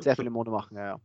[0.00, 1.00] Sehr viele Monde machen, ja, ja.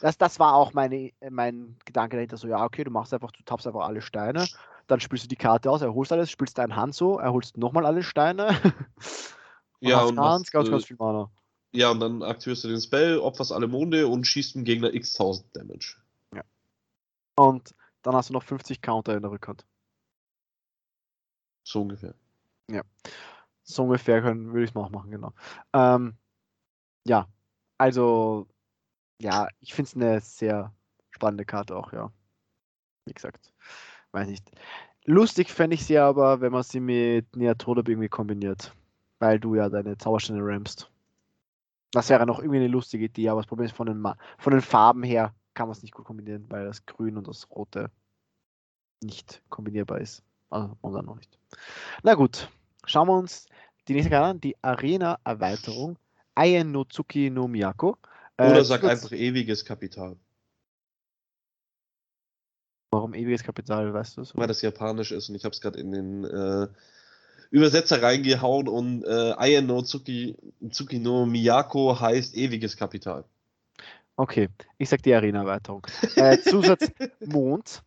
[0.00, 3.42] Das, das war auch meine, mein Gedanke dahinter, so, ja, okay, du machst einfach, du
[3.44, 4.46] tappst einfach alle Steine,
[4.86, 8.48] dann spielst du die Karte aus, erholst alles, spielst deinen Hanzo, erholst nochmal alle Steine.
[9.80, 11.30] Ja, hast und ganz, machst, ganz, äh, ganz viel Mana.
[11.72, 15.14] Ja, und dann aktivierst du den Spell, opferst alle Monde und schießt dem Gegner x
[15.14, 15.96] 1000 Damage.
[16.34, 16.42] Ja.
[17.36, 19.66] Und dann hast du noch 50 Counter in der Rückhand.
[21.64, 22.14] So ungefähr.
[22.70, 22.82] Ja.
[23.62, 25.32] So ungefähr können, würde ich es mal auch machen, genau.
[25.72, 26.16] Ähm,
[27.06, 27.28] ja,
[27.76, 28.46] also,
[29.20, 30.74] ja, ich finde es eine sehr
[31.10, 32.10] spannende Karte auch, ja.
[33.04, 33.52] Wie gesagt,
[34.14, 34.50] weiß nicht.
[35.04, 38.72] Lustig fände ich sie aber, wenn man sie mit Neatodab irgendwie kombiniert.
[39.18, 40.90] Weil du ja deine Zauberstände rammst.
[41.92, 44.04] Das wäre noch irgendwie eine lustige Idee, aber das Problem ist, von den,
[44.38, 47.48] von den Farben her kann man es nicht gut kombinieren, weil das Grün und das
[47.50, 47.90] Rote
[49.02, 50.22] nicht kombinierbar ist.
[50.50, 51.38] Also momentan noch nicht.
[52.02, 52.48] Na gut,
[52.84, 53.46] schauen wir uns
[53.86, 55.96] die nächste Karte an, die Arena-Erweiterung.
[56.34, 57.96] Ayen no Tsuki no Miyako.
[58.38, 60.16] Oder äh, sag einfach ewiges Kapital.
[62.94, 64.36] Warum ewiges Kapital, weißt du es?
[64.36, 66.68] Weil das japanisch ist und ich habe es gerade in den äh,
[67.50, 70.36] Übersetzer reingehauen und äh, Ayen no Tsuki,
[70.70, 73.24] Tsuki no Miyako heißt ewiges Kapital.
[74.16, 75.86] Okay, ich sag die Arena-Erweiterung.
[76.14, 76.88] äh, Zusatz
[77.20, 77.82] Mond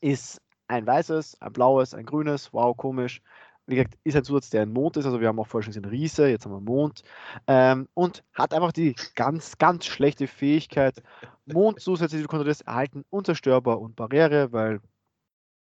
[0.00, 3.22] ist ein weißes, ein blaues, ein grünes, wow, komisch.
[3.66, 5.72] Wie gesagt, ist ein Zusatz, der ein Mond ist, also wir haben auch vorher schon
[5.72, 7.02] gesehen Riese, jetzt haben wir Mond.
[7.46, 11.02] Ähm, und hat einfach die ganz, ganz schlechte Fähigkeit,
[11.46, 14.80] Mondzusätze, die du kontrollierst, erhalten unzerstörbar und Barriere, weil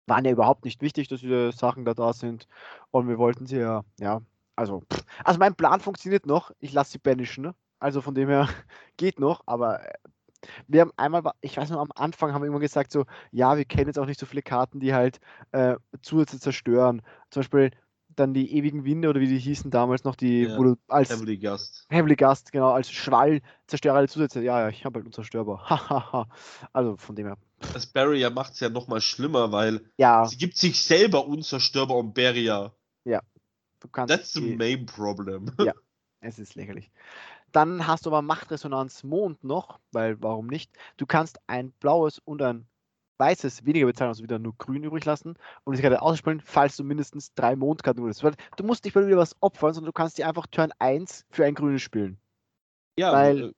[0.07, 2.49] waren ja überhaupt nicht wichtig, dass diese Sachen da da sind.
[2.91, 4.21] Und wir wollten sie ja, ja,
[4.57, 4.83] also,
[5.25, 6.51] also mein Plan funktioniert noch.
[6.59, 7.45] Ich lasse sie banishen.
[7.45, 7.55] Ne?
[7.79, 8.49] Also von dem her
[8.97, 9.93] geht noch, aber äh,
[10.67, 13.65] wir haben einmal, ich weiß noch, am Anfang haben wir immer gesagt, so, ja, wir
[13.65, 15.21] kennen jetzt auch nicht so viele Karten, die halt
[15.53, 17.03] äh, Zusätze zerstören.
[17.31, 17.71] Zum Beispiel
[18.17, 21.11] dann die ewigen Winde oder wie die hießen damals noch, die ja, wo du als
[21.11, 21.87] Heavily Gust.
[21.89, 24.43] Heavily Gust, genau, als Schwall zerstöre alle Zusätze.
[24.43, 25.69] Ja, ja, ich habe halt unzerstörbar.
[25.71, 26.29] Hahaha.
[26.73, 27.39] also von dem her.
[27.73, 30.27] Das Barrier macht es ja nochmal schlimmer, weil ja.
[30.27, 32.75] sie gibt sich selber unzerstörbar um Barrier.
[33.05, 33.21] Ja.
[33.81, 35.51] Du kannst That's the main problem.
[35.59, 35.73] Ja,
[36.21, 36.91] es ist lächerlich.
[37.53, 40.71] Dann hast du aber Machtresonanz Mond noch, weil warum nicht?
[40.97, 42.67] Du kannst ein blaues und ein
[43.19, 45.35] weißes weniger bezahlen, also wieder nur grün übrig lassen
[45.65, 48.25] und diese Karte ausspielen, falls du mindestens drei Mondkarten würdest.
[48.57, 51.45] Du musst nicht mal wieder was opfern, sondern du kannst die einfach Turn 1 für
[51.45, 52.19] ein grünes spielen.
[52.99, 53.53] Ja, weil, äh,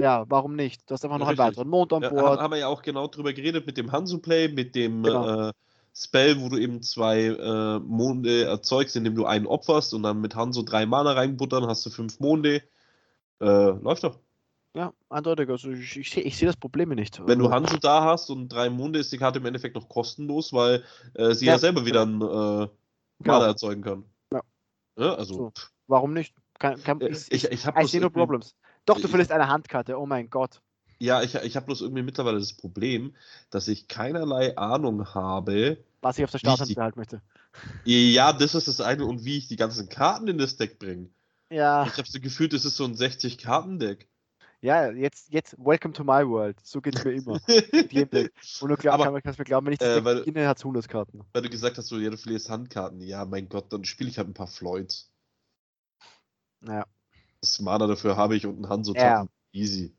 [0.00, 0.88] ja, warum nicht?
[0.88, 1.40] Du hast einfach noch richtig.
[1.40, 2.14] einen weiteren Mond an Bord.
[2.14, 5.48] Ja, haben wir ja auch genau drüber geredet mit dem Hansu-Play, mit dem genau.
[5.48, 5.52] äh,
[5.94, 10.34] Spell, wo du eben zwei äh, Monde erzeugst, indem du einen opferst und dann mit
[10.34, 12.62] Hanzo drei Mana reinbuttern, hast du fünf Monde.
[13.40, 14.18] Äh, läuft doch.
[14.76, 15.48] Ja, eindeutig.
[15.48, 17.26] Also ich, ich sehe ich seh das Problem nicht.
[17.26, 19.88] Wenn du also Hanzo da hast und drei Monde, ist die Karte im Endeffekt noch
[19.88, 22.68] kostenlos, weil äh, sie ja, ja selber wieder einen äh,
[23.20, 23.42] genau.
[23.42, 24.04] erzeugen kann.
[24.30, 24.42] Ja.
[24.98, 25.34] ja also.
[25.34, 25.52] So.
[25.86, 26.34] Warum nicht?
[26.58, 28.54] Kann, kann, ich, ich, ich, I see no problems.
[28.84, 30.60] Doch, du verlierst eine Handkarte, oh mein Gott.
[30.98, 33.14] Ja, ich, ich habe bloß irgendwie mittlerweile das Problem,
[33.48, 37.22] dass ich keinerlei Ahnung habe, was ich auf der Starthand behalten möchte.
[37.84, 41.08] Ja, das ist das eine und wie ich die ganzen Karten in das Deck bringe.
[41.50, 41.86] Ja.
[41.86, 44.08] Ich habe so gefühlt, das ist so ein 60-Karten-Deck.
[44.62, 46.58] Ja, jetzt, jetzt, welcome to my world.
[46.64, 47.32] So geht es mir immer.
[47.34, 50.64] Und du glaub, aber, kannst mir glauben, wenn ich das äh, weil, beginne, hat es
[50.64, 51.24] 100 Karten.
[51.32, 53.00] Weil du gesagt hast, so, ja, du verlierst Handkarten.
[53.02, 55.12] Ja, mein Gott, dann spiele ich halt ein paar Floyds.
[56.66, 56.86] Ja.
[57.42, 59.26] Das Mana dafür habe ich und ein Hanzo ja.
[59.52, 59.94] Easy.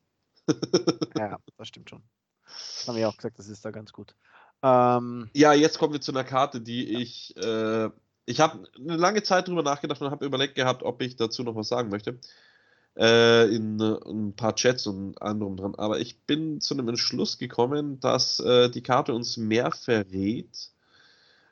[1.18, 2.02] ja, das stimmt schon.
[2.44, 4.16] Das haben wir ja auch gesagt, das ist da ganz gut.
[4.64, 7.00] Ähm, ja, jetzt kommen wir zu einer Karte, die ja.
[7.00, 7.38] ich.
[7.38, 7.90] Äh,
[8.30, 11.56] ich habe eine lange Zeit drüber nachgedacht und habe überlegt gehabt, ob ich dazu noch
[11.56, 12.20] was sagen möchte
[12.98, 15.76] äh, in, in, ein paar Chats und anderem dran.
[15.76, 20.72] Aber ich bin zu einem Entschluss gekommen, dass äh, die Karte uns mehr verrät,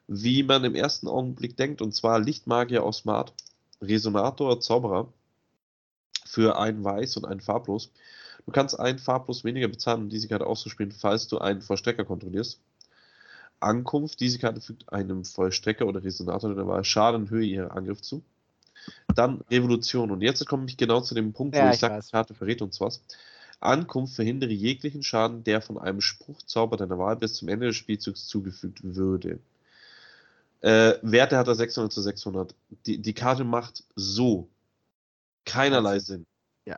[0.07, 1.81] wie man im ersten Augenblick denkt.
[1.81, 3.33] Und zwar Lichtmagier aus Smart,
[3.81, 5.11] Resonator, Zauberer
[6.25, 7.91] für ein Weiß und ein Farblos.
[8.45, 12.59] Du kannst ein Farblos weniger bezahlen, um diese Karte auszuspielen, falls du einen Vollstrecker kontrollierst.
[13.59, 18.23] Ankunft, diese Karte fügt einem Vollstrecker oder Resonator der Wahl Schaden Höhe ihrer Angriff zu.
[19.13, 20.11] Dann Revolution.
[20.11, 22.33] Und jetzt komme ich genau zu dem Punkt, ja, wo ich, ich sage, die Karte
[22.33, 23.01] verrät uns was.
[23.59, 28.27] Ankunft verhindere jeglichen Schaden, der von einem Spruchzauber deiner Wahl bis zum Ende des Spielzugs
[28.27, 29.39] zugefügt würde.
[30.61, 32.55] Äh, Werte hat er 600 zu 600.
[32.86, 34.49] Die, die Karte macht so
[35.45, 36.25] keinerlei Sinn.
[36.65, 36.77] Ja.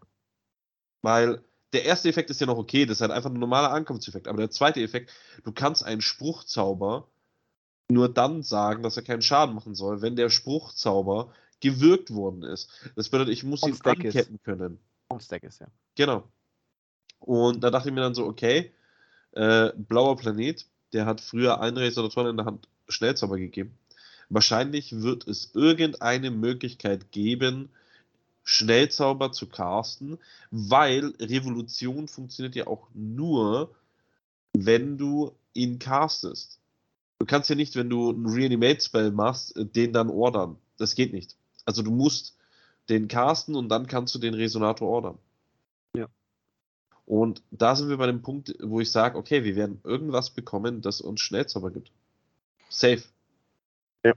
[1.02, 1.42] Weil
[1.74, 4.28] der erste Effekt ist ja noch okay, das ist halt einfach ein normaler Ankunftseffekt.
[4.28, 5.12] Aber der zweite Effekt,
[5.44, 7.08] du kannst einen Spruchzauber
[7.90, 12.70] nur dann sagen, dass er keinen Schaden machen soll, wenn der Spruchzauber gewirkt worden ist.
[12.96, 14.44] Das bedeutet, ich muss ihn anketten ist.
[14.44, 14.80] können.
[15.10, 15.68] On Stack ist, ja.
[15.96, 16.24] Genau.
[17.20, 18.72] Und da dachte ich mir dann so, okay,
[19.32, 23.78] äh, blauer Planet, der hat früher einen Resonatoren in der Hand Schnellzauber gegeben.
[24.30, 27.70] Wahrscheinlich wird es irgendeine Möglichkeit geben,
[28.44, 30.18] Schnellzauber zu casten,
[30.52, 33.76] weil Revolution funktioniert ja auch nur,
[34.54, 36.60] wenn du ihn castest.
[37.20, 40.58] Du kannst ja nicht, wenn du einen Reanimate-Spell machst, den dann ordern.
[40.78, 41.36] Das geht nicht.
[41.68, 42.38] Also du musst
[42.90, 45.18] den casten und dann kannst du den Resonator ordern.
[45.96, 46.08] Ja.
[47.06, 50.82] Und da sind wir bei dem Punkt, wo ich sage, okay, wir werden irgendwas bekommen,
[50.82, 51.92] das uns Schnellzauber gibt.
[52.70, 53.04] Safe.
[54.06, 54.14] Ja.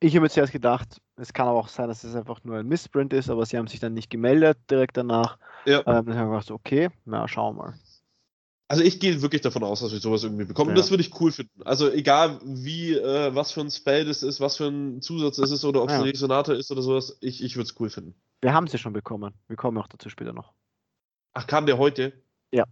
[0.00, 2.68] Ich habe jetzt erst gedacht, es kann aber auch sein, dass es einfach nur ein
[2.68, 5.38] Missprint ist, aber sie haben sich dann nicht gemeldet direkt danach.
[5.64, 5.78] Ja.
[5.78, 7.74] Ähm, dann habe ich gedacht, okay, na, schauen wir mal.
[8.74, 10.70] Also ich gehe wirklich davon aus, dass wir sowas irgendwie bekommen.
[10.70, 11.62] Und das würde ich cool finden.
[11.64, 15.50] Also egal wie, äh, was für ein Spell das ist, was für ein Zusatz es
[15.50, 16.00] ist oder ob es Ja.
[16.02, 18.14] ein Resonator ist oder sowas, ich, ich würde es cool finden.
[18.42, 19.32] Wir haben sie schon bekommen.
[19.48, 20.52] Wir kommen auch dazu später noch.
[21.32, 22.12] Ach, kam der heute?
[22.52, 22.64] Ja.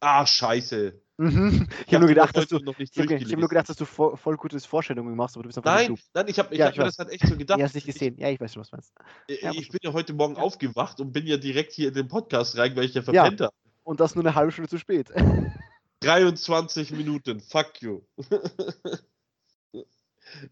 [0.00, 1.00] Ah, scheiße.
[1.18, 1.66] Mhm.
[1.86, 3.76] Ich habe nur gedacht, dass du, noch nicht ich hab, ich hab nur gedacht, dass
[3.76, 6.58] du voll, voll gutes Vorstellungen machst, aber du bist einfach Nein, nein, ich habe ich
[6.58, 7.58] Ja, hab ich mir das halt echt so gedacht.
[7.58, 8.18] Du hast nicht gesehen.
[8.18, 8.92] Ja, ich weiß schon, was du meinst.
[9.26, 12.08] Ich, Ja, ich bin ja heute Morgen aufgewacht und bin ja direkt hier in den
[12.08, 13.04] Podcast rein, weil ich ja Ja.
[13.22, 13.54] verpennt habe.
[13.86, 15.12] Und das nur eine halbe Stunde zu spät.
[16.00, 18.00] 23 Minuten, fuck you.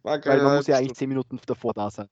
[0.02, 2.08] War Weil man muss ja eigentlich 10 Minuten davor da sein.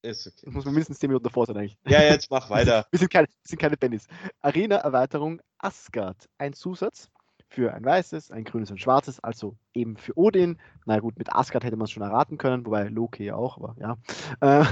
[0.00, 0.48] Ist okay.
[0.50, 1.76] Muss man mindestens 10 Minuten davor sein eigentlich.
[1.86, 2.86] Ja, jetzt mach weiter.
[2.90, 4.06] Wir sind keine, wir sind keine Bennys.
[4.40, 6.30] Arena-Erweiterung Asgard.
[6.38, 7.10] Ein Zusatz
[7.48, 10.58] für ein weißes, ein grünes und ein schwarzes, also eben für Odin.
[10.86, 13.76] Na gut, mit Asgard hätte man es schon erraten können, wobei Loki ja auch, aber
[13.78, 13.98] ja.
[14.40, 14.64] Äh,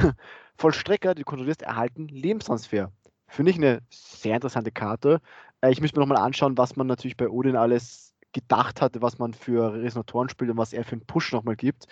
[0.56, 2.90] Vollstrecker, die du kontrollierst, erhalten Lebenstransfer.
[3.28, 5.20] Finde ich eine sehr interessante Karte.
[5.62, 9.18] Äh, ich müsste mir nochmal anschauen, was man natürlich bei Odin alles gedacht hatte, was
[9.18, 11.86] man für Resonatoren spielt und was er für einen Push nochmal gibt.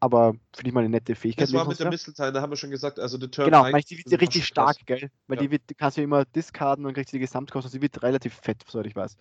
[0.00, 1.46] Aber finde ich mal eine nette Fähigkeit.
[1.46, 1.88] Das war mit der.
[1.88, 4.42] Mistelteil, da haben wir schon gesagt, also der Turn Genau, 1 weil die wird richtig
[4.42, 4.76] krass.
[4.76, 5.08] stark, gell?
[5.28, 5.42] Weil Ja.
[5.42, 7.70] die, wird, die kannst du immer discarden und kriegst die Gesamtkosten.
[7.70, 9.16] Sie wird relativ fett, soweit ich weiß.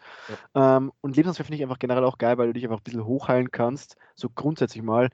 [0.56, 3.06] Ähm, und Lebenstransfer finde ich einfach generell auch geil, weil du dich einfach ein bisschen
[3.06, 5.10] hochheilen kannst, so grundsätzlich mal.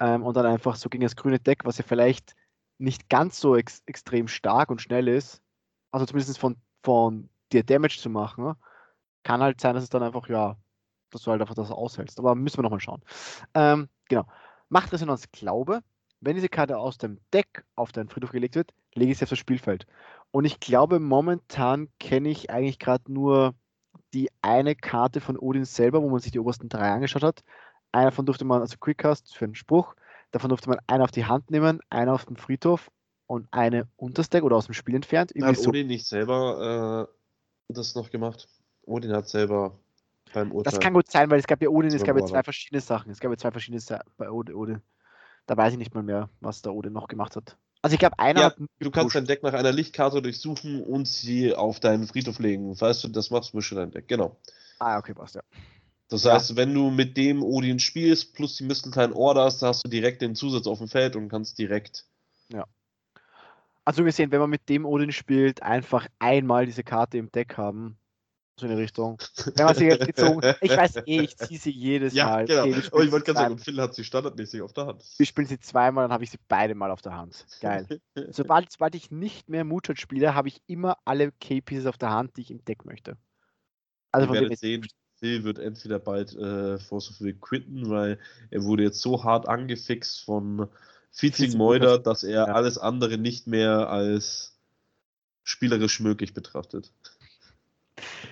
[0.00, 2.34] Ähm, und dann einfach so gegen das grüne Deck, was ja vielleicht
[2.78, 5.42] nicht ganz so ex extrem stark und schnell ist,
[5.90, 8.54] also zumindest von, von dir Damage zu machen,
[9.22, 10.56] kann halt sein, dass es dann einfach, ja,
[11.10, 12.18] dass du halt einfach das aushältst.
[12.18, 13.02] Aber müssen wir nochmal schauen.
[13.54, 14.26] Ähm, genau.
[14.68, 15.80] Machtresonanz Glaube.
[16.20, 19.30] Wenn diese Karte aus dem Deck auf deinen Friedhof gelegt wird, lege ich sie auf
[19.30, 19.86] das Spielfeld.
[20.30, 23.54] Und ich glaube, momentan kenne ich eigentlich gerade nur
[24.14, 27.42] die eine Karte von Odin selber, wo man sich die obersten drei angeschaut hat.
[27.90, 29.94] Einer davon durfte man, also Quickcast für einen Spruch,
[30.30, 32.90] davon durfte man einen auf die Hand nehmen, einen auf dem Friedhof
[33.26, 35.32] und eine unters Deck oder aus dem Spiel entfernt.
[35.40, 35.70] Hat so.
[35.70, 37.21] Odin nicht selber äh,
[37.72, 38.48] das noch gemacht?
[38.84, 39.78] Odin hat selber
[40.32, 40.72] beim Urteil.
[40.72, 43.10] Das kann gut sein, weil es gab ja Odin, es gab ja zwei verschiedene Sachen.
[43.10, 44.80] Es gab ja zwei verschiedene Sa bei Odin.
[45.46, 47.56] Da weiß ich nicht mal mehr, was der Odin noch gemacht hat.
[47.82, 51.54] Also ich glaube, einer Ja, Du kannst dein Deck nach einer Lichtkarte durchsuchen und sie
[51.54, 52.76] auf deinen Friedhof legen.
[52.76, 54.06] Falls du das machst, mische dein Deck.
[54.08, 54.36] Genau.
[54.78, 55.42] Ah, okay, passt, ja.
[56.08, 56.34] Das Ja.
[56.34, 60.22] heißt, wenn du mit dem Odin spielst, plus die Mistelteil orderst, dann hast du direkt
[60.22, 62.04] den Zusatz auf dem Feld und kannst direkt.
[63.84, 67.98] Also gesehen, wenn man mit dem Odin spielt, einfach einmal diese Karte im Deck haben.
[68.58, 69.18] So in die Richtung.
[69.56, 70.40] Wenn man sie jetzt gezogen.
[70.60, 72.44] Ich weiß eh, ich ziehe sie jedes Ja, Mal.
[72.44, 72.62] genau.
[72.62, 75.04] Okay, wir Aber ich wollte gerade sagen, Phil hat sie standardmäßig auf der Hand.
[75.16, 77.46] Wir spielen sie zweimal, dann habe ich sie beide mal auf der Hand.
[77.60, 77.86] Geil.
[78.30, 82.36] Sobald, sobald ich nicht mehr Moonshot spiele, habe ich immer alle K-Pieces auf der Hand,
[82.36, 83.16] die ich im Deck möchte.
[84.12, 87.88] Also Wir von dem werden sehen, Phil wird entweder bald äh, Force of Will quitten,
[87.88, 88.18] weil
[88.50, 90.68] er wurde jetzt so hart angefixt von
[91.56, 91.98] Moida.
[91.98, 92.54] dass er Ja.
[92.54, 94.58] alles andere nicht mehr als
[95.44, 96.92] spielerisch möglich betrachtet.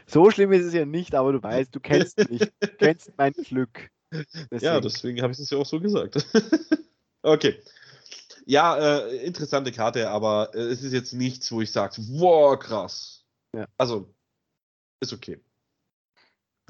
[0.06, 2.40] So schlimm ist es ja nicht, aber du weißt, du kennst mich.
[2.60, 3.90] Du kennst mein Glück.
[4.12, 4.82] Ja, Deswegen.
[4.82, 6.26] deswegen habe ich es ja auch so gesagt.
[7.22, 7.62] okay.
[8.46, 8.76] Ja,
[9.06, 13.24] äh, interessante Karte, aber äh, es ist jetzt nichts, wo ich sage, wow, krass.
[13.54, 13.66] Ja.
[13.76, 14.12] Also,
[15.00, 15.38] ist okay.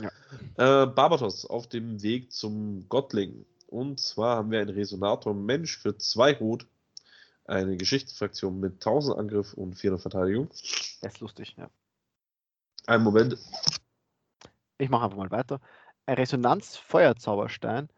[0.00, 0.08] Ja.
[0.56, 3.46] Äh, Barbatos auf dem Weg zum Gottling.
[3.70, 6.66] Und zwar haben wir einen Resonator Mensch für zwei Rot,
[7.44, 10.48] eine Geschichtsfraktion mit 1000 Angriff und 400 Verteidigung.
[10.48, 11.70] Das ist lustig, ja.
[12.86, 13.38] Einen Moment.
[14.78, 15.60] Ich mache einfach mal weiter.
[16.06, 17.88] Ein Resonanz-Feuerzauberstein.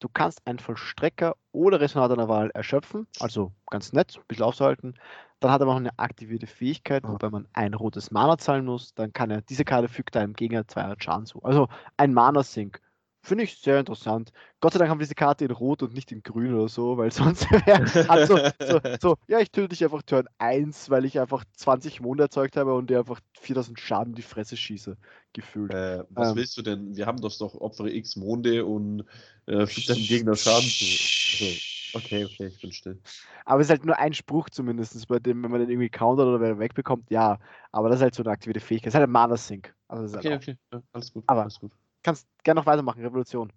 [0.00, 4.94] Du kannst einen Vollstrecker oder Resonator der Wahl erschöpfen, also ganz nett, ein bisschen aufzuhalten.
[5.40, 7.12] Dann hat er noch eine aktivierte Fähigkeit, Ah.
[7.12, 8.94] wobei man ein rotes Mana zahlen muss.
[8.94, 11.42] Dann kann er, diese Karte fügt einem Gegner 200 Schaden zu.
[11.42, 12.80] Also ein Mana-Sink.
[13.28, 14.32] Finde ich sehr interessant.
[14.58, 16.96] Gott sei Dank haben wir diese Karte in Rot und nicht in Grün oder so,
[16.96, 21.20] weil sonst wäre hat so, so, ja, ich töte dich einfach Turn 1, weil ich
[21.20, 24.96] einfach 20 Monde erzeugt habe und dir einfach 4000 Schaden in die Fresse schieße,
[25.34, 25.74] gefühlt.
[25.74, 26.36] Äh, was Ähm.
[26.36, 26.96] willst du denn?
[26.96, 29.04] Wir haben das doch Opfere X Monde und
[29.44, 30.86] äh, fügt deinem Gegner Schaden zu.
[30.86, 32.98] Also, okay, okay, ich bin still.
[33.44, 36.26] Aber es ist halt nur ein Spruch zumindest, bei dem, wenn man den irgendwie countert
[36.28, 37.38] oder wer wegbekommt, ja.
[37.72, 38.86] Aber das ist halt so eine aktivierte Fähigkeit.
[38.86, 39.74] Das ist halt ein Mana-Sync.
[39.86, 41.24] Also ist Okay, halt okay, ja, alles gut.
[41.26, 41.72] Aber- alles gut.
[42.08, 43.52] Kannst gerne noch weitermachen, Revolution.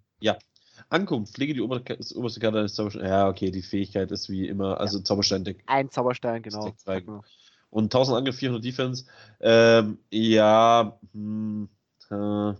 [0.88, 3.08] Ankunft, pflege die oberste, das oberste Karte eines Zaubersteins.
[3.08, 5.62] Ja, okay, die Fähigkeit ist wie immer, also Zauberstein-Deck.
[5.66, 6.72] Ein Zauberstein, genau.
[6.86, 7.22] Mal.
[7.70, 9.06] Und 1000 Angriff, 400 Defense.
[9.40, 11.68] Ähm, ja, hm,
[12.10, 12.56] äh, Man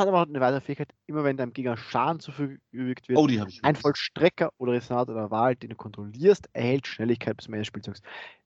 [0.00, 3.50] hat aber eine weitere Fähigkeit, immer wenn deinem Gegner Schaden zugefügt wird, Oh, die habe
[3.50, 3.76] ich ein.
[3.76, 8.02] Vollstrecker oder Resonator der Wahl, den du kontrollierst, erhält Schnelligkeit bis zum Ende des Spielzugs.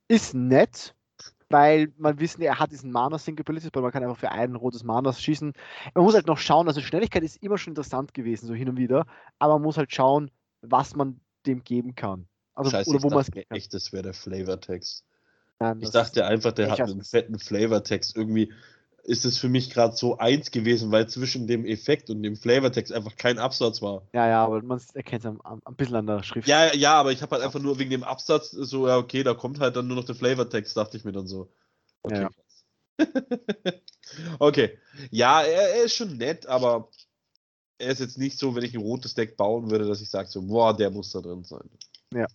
[0.08, 0.94] Ist nett,
[1.48, 4.54] weil man wissen, er hat diesen Mana Sync Abilities, weil man kann einfach für ein
[4.56, 5.52] rotes Mana schießen.
[5.94, 8.76] Man muss halt noch schauen, also Schnelligkeit ist immer schon interessant gewesen, so hin und
[8.76, 9.06] wieder,
[9.38, 10.30] aber man muss halt schauen,
[10.62, 12.26] was man dem geben kann.
[12.54, 15.04] Also, Scheiße, oder wo man es echt, das wäre der Flavortext.
[15.58, 18.16] Nein, Ich dachte einfach, der hat einen fetten Flavortext.
[18.16, 18.52] Irgendwie
[19.04, 22.92] ist es für mich gerade so eins gewesen, weil zwischen dem Effekt und dem Flavortext
[22.92, 24.06] einfach kein Absatz war.
[24.12, 26.46] Ja, ja, aber man erkennt es am- am- ein bisschen an der Schrift.
[26.46, 29.34] Ja, ja, aber ich habe halt einfach nur wegen dem Absatz so, ja, okay, da
[29.34, 31.52] kommt halt dann nur noch der Flavortext, dachte ich mir dann so.
[32.02, 32.22] Okay.
[32.22, 32.30] Ja.
[32.30, 32.64] krass.
[34.38, 34.78] okay.
[35.10, 36.88] Ja, er, er ist schon nett, aber
[37.78, 40.28] er ist jetzt nicht so, wenn ich ein rotes Deck bauen würde, dass ich sage
[40.28, 41.68] so, boah, der muss da drin sein.
[42.14, 42.26] Ja.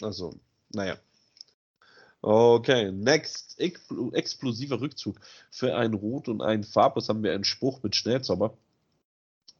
[0.00, 0.34] Also,
[0.72, 0.96] naja.
[2.26, 3.60] Okay, next.
[3.60, 5.20] Expl explosiver Rückzug.
[5.50, 8.56] Für ein Rot und ein Farblos haben wir einen Spruch mit Schnellzauber.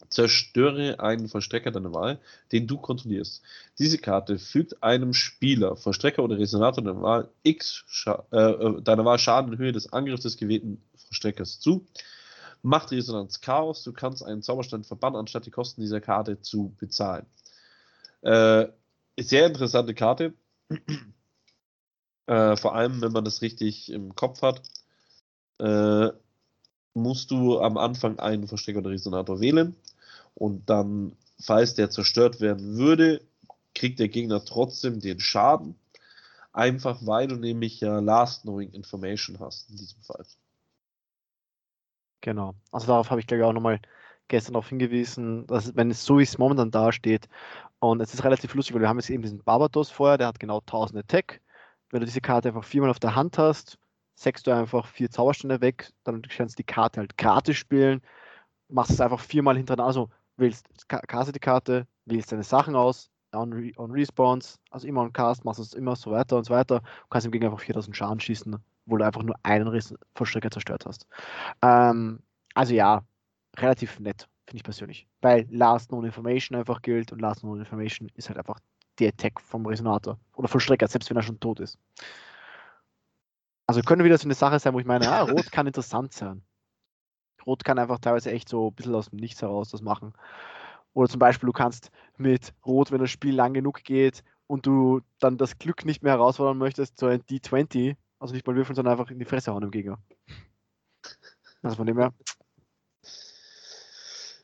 [0.09, 2.21] Zerstöre einen Vollstrecker deiner Wahl,
[2.53, 3.43] den du kontrollierst.
[3.79, 9.19] Diese Karte fügt einem Spieler, Vollstrecker oder Resonator deiner Wahl, X äh, äh, deiner Wahl
[9.19, 11.85] Schaden in Höhe des Angriffs des gewählten Vollstreckers zu.
[12.63, 13.83] Macht Resonanz Chaos.
[13.85, 17.27] Du kannst einen Zauberstand verbannen, anstatt die Kosten dieser Karte zu bezahlen.
[18.23, 18.69] Äh,
[19.19, 20.33] sehr interessante Karte.
[22.27, 24.63] Äh, vor allem, wenn man das richtig im Kopf hat.
[25.59, 26.11] Äh,
[26.95, 29.77] musst du am Anfang einen Verstecker oder Resonator wählen
[30.35, 33.21] und dann, falls der zerstört werden würde,
[33.75, 35.75] kriegt der Gegner trotzdem den Schaden,
[36.53, 40.25] einfach weil du nämlich ja Last Knowing Information hast in diesem Fall.
[42.21, 42.55] Genau.
[42.71, 43.81] Also darauf habe ich glaube ich auch nochmal
[44.29, 47.29] gestern darauf hingewiesen, dass wenn es so wie es momentan dasteht
[47.81, 50.41] und es ist relativ lustig, weil wir haben jetzt eben diesen Barbados vorher, der hat
[50.41, 51.43] genau 1000 Attack.
[51.95, 53.79] Wenn du diese Karte einfach viermal auf der Hand hast,
[54.17, 58.01] sägst du einfach vier Zauberstände weg, dann kannst du die Karte halt gratis spielen,
[58.69, 63.13] machst es einfach viermal hintereinander, also wählst Ka- Cast die Karte, wählst deine Sachen aus,
[63.33, 66.53] on, Re on Respawns, also immer on Cast, machst es immer so weiter und so
[66.53, 69.81] weiter, du kannst im Gegner einfach 4000 Schaden schießen, obwohl du einfach nur einen
[70.17, 71.07] Vollstrecker zerstört hast.
[71.63, 72.25] Ähm,
[72.55, 73.05] also ja,
[73.57, 75.07] relativ nett, finde ich persönlich.
[75.21, 78.59] Weil Last Known Information einfach gilt und Last Known Information ist halt einfach
[78.99, 81.79] der Attack vom Resonator oder Vollstrecker, selbst wenn er schon tot ist.
[83.67, 86.43] Also könnte wieder so eine Sache sein, wo ich meine, ah, Rot kann interessant sein.
[87.47, 90.13] Rot kann einfach teilweise echt so ein bisschen aus dem Nichts heraus das machen.
[90.93, 95.01] Oder zum Beispiel, du kannst mit Rot, wenn das Spiel lang genug geht und du
[95.19, 98.93] dann das Glück nicht mehr herausfordern möchtest, so ein D20, also nicht mal würfeln, sondern
[98.93, 99.99] einfach in die Fresse hauen dem Gegner.
[101.63, 102.13] Also von dem her,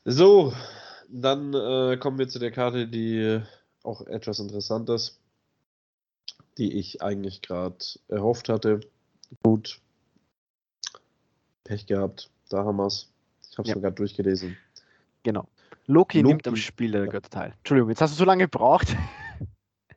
[0.05, 0.53] So,
[1.09, 3.43] dann äh, kommen wir zu der Karte, die
[3.83, 5.19] auch etwas interessant ist,
[6.59, 7.77] die ich eigentlich gerade
[8.09, 8.81] erhofft hatte.
[9.43, 9.81] Gut.
[11.65, 13.09] Pech gehabt, da haben wir's.
[13.51, 13.75] Ich habe es Ja.
[13.75, 14.57] sogar durchgelesen.
[15.23, 15.47] genau.
[15.87, 16.63] Loki, nimmt am Loki.
[16.63, 17.55] Spiel der Götter teil.
[17.59, 18.97] Entschuldigung, jetzt hast du so lange gebraucht.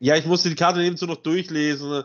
[0.00, 2.02] Ja, ich musste die Karte nebenzu noch durchlesen.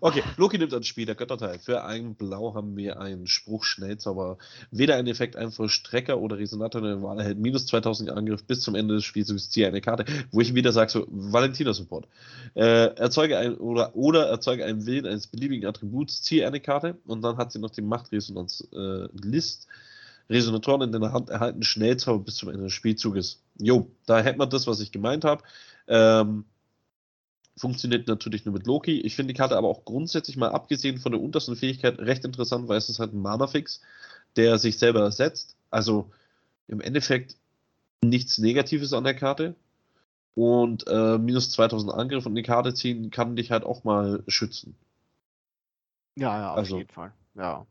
[0.00, 1.58] Okay, Loki nimmt ans Spiel, der Götterteil.
[1.58, 4.38] Für ein Blau haben wir einen Spruch Schnellzauber.
[4.70, 8.60] Weder ein Effekt, ein Vollstrecker oder Resonator in der Wahl erhält minus 2000 Angriff bis
[8.60, 9.26] zum Ende des Spiels.
[9.50, 12.08] Ziehe eine Karte, wo ich wieder sage, so Valentina-Support.
[12.54, 17.22] Äh, erzeuge ein oder, oder erzeuge einen Willen eines beliebigen Attributs, ziehe eine Karte und
[17.22, 19.08] dann hat sie noch die Machtresonanz äh.
[20.28, 23.42] Resonatoren in deiner Hand erhalten Schnellzauber bis zum Ende des Spielzuges.
[23.58, 25.44] Jo, da hätte man das, was ich gemeint habe.
[25.86, 26.44] Ähm,
[27.56, 29.00] funktioniert natürlich nur mit Loki.
[29.00, 32.68] Ich finde die Karte aber auch grundsätzlich mal abgesehen von der untersten Fähigkeit recht interessant,
[32.68, 33.80] weil es ist halt ein Mana-Fix,
[34.36, 35.56] der sich selber ersetzt.
[35.70, 36.10] Also
[36.68, 37.36] im Endeffekt
[38.02, 39.54] nichts Negatives an der Karte.
[40.34, 44.76] Und äh, minus 2000 Angriff und eine Karte ziehen kann dich halt auch mal schützen.
[46.16, 47.12] Ja, ja, auf Also- jeden Fall.
[47.34, 47.66] Ja.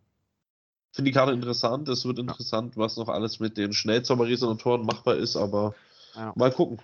[0.93, 1.89] Finde die Karte interessant.
[1.89, 5.75] Es wird interessant, was noch alles mit den Schnellzauber-Resonatoren machbar ist, aber
[6.15, 6.31] Ja.
[6.35, 6.79] mal gucken.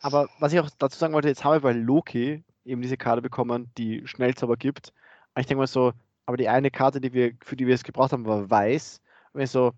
[0.00, 3.22] Aber was ich auch dazu sagen wollte, jetzt haben wir bei Loki eben diese Karte
[3.22, 4.92] bekommen, die Schnellzauber gibt.
[5.34, 5.92] Und ich denke mal so,
[6.26, 9.00] aber die eine Karte, die wir, für die wir es gebraucht haben, war weiß.
[9.32, 9.72] Und ich so,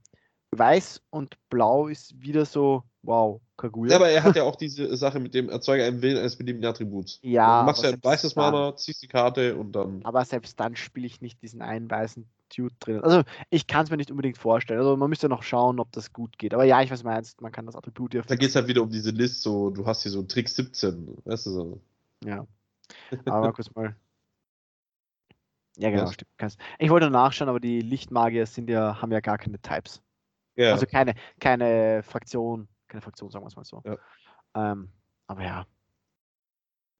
[0.52, 3.92] weiß und blau ist wieder so, wow, Kaguya.
[3.92, 6.68] Ja, aber er hat ja auch diese Sache mit dem Erzeuger einen Willen eines beliebigen
[6.68, 7.18] Attributs.
[7.22, 10.00] Ja, Du machst aber ja ein weißes Mana, ziehst die Karte und dann.
[10.04, 13.00] aber selbst dann spiele ich nicht diesen einen weißen Dude drin.
[13.02, 14.80] Also ich kann es mir nicht unbedingt vorstellen.
[14.80, 16.54] Also man müsste noch schauen, ob das gut geht.
[16.54, 17.40] Aber ja, ich weiß, meinst.
[17.40, 19.86] Man kann das Attribut ja Da geht es halt wieder um diese List, so, du
[19.86, 21.80] hast hier so Trick 17, weißt du so.
[22.24, 22.46] Ja.
[23.26, 23.94] Aber mal kurz mal.
[25.76, 26.30] Ja, genau, stimmt.
[26.36, 26.58] Kannst.
[26.78, 30.02] Ich wollte nachschauen, aber die Lichtmagier sind ja, haben ja gar keine Types.
[30.56, 33.82] Ja, Also keine, keine Fraktion, keine Fraktion, sagen wir es mal so.
[33.86, 33.96] Ja.
[34.54, 34.90] Ähm,
[35.26, 35.66] aber ja.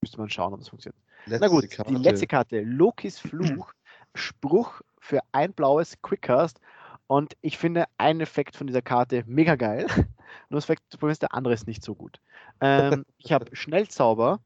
[0.01, 0.99] Müsste man schauen, ob das funktioniert.
[1.27, 1.93] letzte Na gut, Karte.
[1.93, 3.75] die letzte Karte, Lokis Fluch,
[4.15, 6.61] Spruch für ein blaues Quickcast
[7.09, 9.87] Und ich finde einen Effekt von dieser Karte mega geil.
[10.49, 12.21] Nur das Problem ist, der andere ist nicht so gut.
[12.61, 14.41] Ähm, ich habe Schnellzauber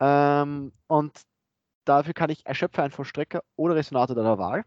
[0.00, 1.20] ähm, und
[1.84, 4.64] dafür kann ich Erschöpfe einen Vollstrecker oder Resonator deiner Wahl.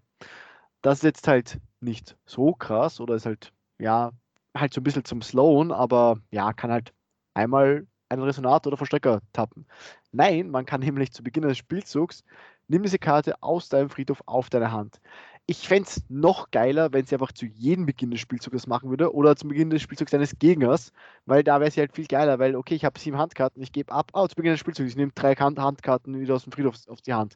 [0.82, 4.12] Das ist jetzt halt nicht so krass oder ist halt, ja,
[4.56, 6.94] halt so ein bisschen zum Slowen, aber ja, kann halt
[7.34, 9.66] einmal einen Resonator oder Vollstrecker tappen.
[10.12, 12.24] Nein, man kann nämlich zu Beginn des Spielzugs,
[12.68, 15.00] nimm diese Karte aus deinem Friedhof auf deine Hand.
[15.48, 19.14] Ich fände es noch geiler, wenn sie einfach zu jedem Beginn des Spielzuges machen würde
[19.14, 20.94] oder zum Beginn des Spielzugs deines Gegners,
[21.26, 23.92] weil da wäre sie halt viel geiler, weil, okay, ich habe sieben Handkarten, ich gebe
[23.92, 27.02] ab, oh, zu Beginn des Spielzugs, ich nehme drei Handkarten wieder aus dem Friedhof auf
[27.02, 27.36] die Hand.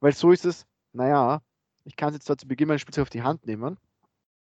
[0.00, 1.40] Weil so ist es, naja,
[1.84, 3.78] ich kann es jetzt zwar zu Beginn meines Spielzugs auf die Hand nehmen,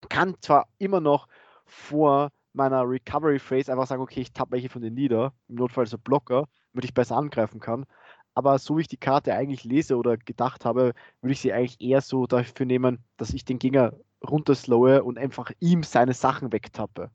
[0.09, 1.27] kann zwar immer noch
[1.67, 5.87] vor meiner Recovery Phase einfach sagen, okay, ich tappe welche von den nieder, im Notfall
[5.87, 7.87] so Blocker, damit ich besser angreifen kann.
[8.35, 11.81] Aber so wie ich die Karte eigentlich lese oder gedacht habe, würde ich sie eigentlich
[11.81, 13.93] eher so dafür nehmen, dass ich den Gegner
[14.28, 17.11] runterslowe und einfach ihm seine Sachen wegtappe.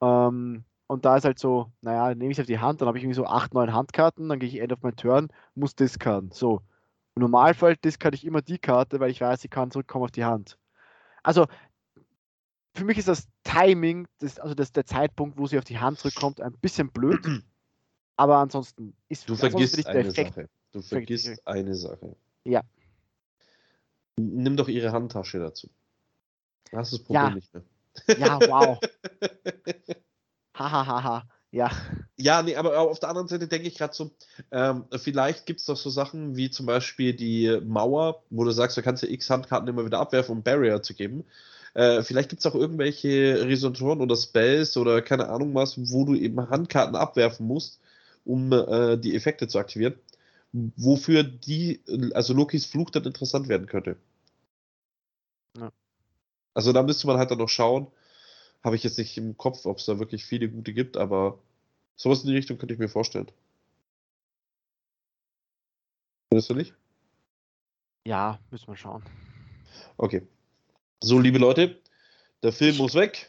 [0.00, 3.04] Ähm, und da ist halt so, naja, nehme ich auf die Hand, dann habe ich
[3.04, 6.30] irgendwie so 8, 9 Handkarten, dann gehe ich End of my Turn, muss discarden.
[6.30, 6.60] So.
[7.16, 10.24] Im Normalfall discard ich immer die Karte, weil ich weiß, sie kann zurückkommen auf die
[10.24, 10.58] Hand.
[11.22, 11.46] Also
[12.76, 15.98] für mich ist das Timing, das, also das, der Zeitpunkt, wo sie auf die Hand
[15.98, 17.24] zurückkommt, ein bisschen blöd.
[18.16, 20.34] Aber ansonsten ist Du vergisst eine Effekt.
[20.34, 20.48] Sache.
[20.72, 21.46] Du vergisst Vergiss.
[21.46, 22.16] eine Sache.
[22.44, 22.62] Ja.
[24.16, 25.68] Nimm doch ihre Handtasche dazu.
[26.70, 27.34] Da hast du das Problem ja.
[27.34, 27.62] nicht mehr.
[28.18, 28.78] Ja, wow.
[30.54, 30.86] Hahaha.
[30.86, 31.28] ha, ha.
[31.54, 31.70] Ja.
[32.16, 34.10] Ja, nee, aber auf der anderen Seite denke ich gerade so,
[34.50, 38.76] ähm, vielleicht gibt es doch so Sachen wie zum Beispiel die Mauer, wo du sagst,
[38.76, 41.24] du kannst ja x Handkarten immer wieder abwerfen, um Barrier zu geben.
[41.74, 46.16] Äh, vielleicht gibt es auch irgendwelche Resonatoren oder Spells oder keine Ahnung was, wo du
[46.16, 47.80] eben Handkarten abwerfen musst,
[48.24, 49.98] um äh, die Effekte zu aktivieren.
[50.52, 51.80] Wofür die,
[52.14, 53.96] also Lokis Fluch dann interessant werden könnte.
[55.58, 55.72] Ja.
[56.54, 57.88] Also da müsste man halt dann noch schauen.
[58.62, 61.38] Habe ich jetzt nicht im Kopf, ob es da wirklich viele gute gibt, aber
[61.96, 63.30] sowas in die Richtung könnte ich mir vorstellen.
[66.28, 66.74] Findest du nicht?
[68.06, 69.02] Ja, müssen wir schauen.
[69.96, 70.26] Okay.
[71.02, 71.80] So, liebe Leute,
[72.42, 73.28] der Film muss weg.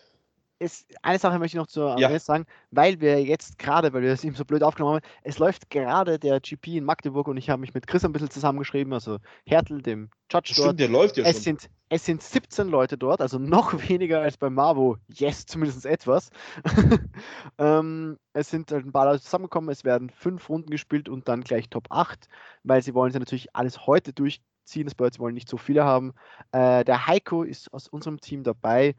[0.58, 2.18] Ist, eine Sache möchte ich noch zu ja.
[2.18, 5.70] sagen, weil wir jetzt gerade, weil wir das eben so blöd aufgenommen haben, es läuft
[5.70, 9.18] gerade der GP in Magdeburg und ich habe mich mit Chris ein bisschen zusammengeschrieben, also
[9.45, 10.80] Hertel, dem Judge Stimmt, dort.
[10.80, 11.43] der läuft ja es schon.
[11.43, 14.97] Sind, es sind 17 Leute dort, also noch weniger als bei Marvo.
[15.10, 16.30] Yes, zumindest etwas.
[17.58, 21.41] ähm, es sind halt ein paar Leute zusammengekommen, es werden fünf Runden gespielt und dann
[21.41, 22.30] gleich Top 8,
[22.64, 24.86] weil sie wollen ja natürlich alles heute durch ziehen.
[24.86, 26.14] Das Birds wollen nicht so viele haben.
[26.51, 28.95] Äh, der Heiko ist aus unserem Team dabei.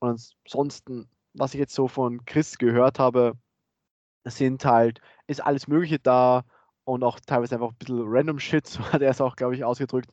[0.00, 0.08] Und
[0.44, 3.34] ansonsten, was ich jetzt so von Chris gehört habe,
[4.24, 6.44] sind halt, ist alles Mögliche da
[6.84, 9.64] und auch teilweise einfach ein bisschen random Shit, so hat er es auch, glaube ich,
[9.64, 10.10] ausgedrückt.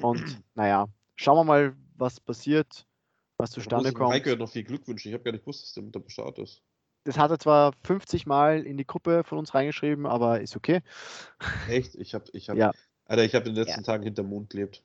[0.00, 0.22] Und
[0.54, 2.86] naja, schauen wir mal, was passiert,
[3.38, 4.12] was zustande ich kommt.
[4.12, 5.08] Heiko noch viel Glück wünschen.
[5.08, 6.62] Ich habe gar nicht gewusst, dass der mit am Start ist.
[7.04, 10.82] Das hat er zwar 50 Mal in die Gruppe von uns reingeschrieben, aber ist okay.
[11.68, 11.96] Echt?
[11.96, 12.72] Ich habe ich hab, ja.
[13.06, 13.86] Alter, ich habe in den letzten ja.
[13.86, 14.84] Tagen hinterm Mond gelebt.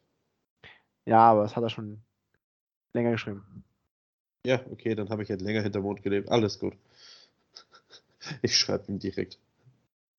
[1.06, 2.02] Ja, aber das hat er schon
[2.94, 3.64] länger geschrieben.
[4.48, 6.30] Ja, okay, dann habe ich halt länger hinterm Mond gelebt.
[6.30, 6.74] Alles gut.
[8.41, 9.39] Ich schreibe ihm direkt.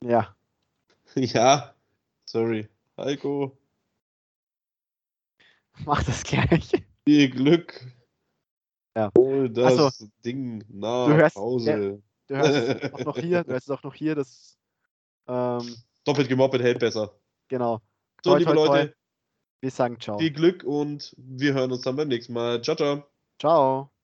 [0.04, 0.36] Ja.
[1.14, 1.74] Ja,
[2.26, 2.68] sorry.
[2.98, 3.56] Heiko.
[5.86, 6.72] Mach das gleich.
[7.06, 7.86] Viel Glück.
[8.94, 9.10] Ja.
[9.16, 11.70] Hol das also, Ding nach du hörst, Hause.
[11.70, 11.78] Ja,
[12.26, 14.58] du hörst es auch noch hier, du hörst es auch noch hier, das
[15.26, 15.74] ähm,
[16.04, 17.18] Doppelt gemoppelt hält besser.
[17.48, 17.80] Genau.
[18.22, 18.88] So, toi, liebe toi, Leute.
[18.88, 18.94] Toi.
[19.62, 20.18] Wir sagen ciao.
[20.18, 22.60] Viel Glück und wir hören uns dann beim nächsten Mal.
[22.60, 23.04] Ciao, ciao.
[23.38, 23.90] Ciao.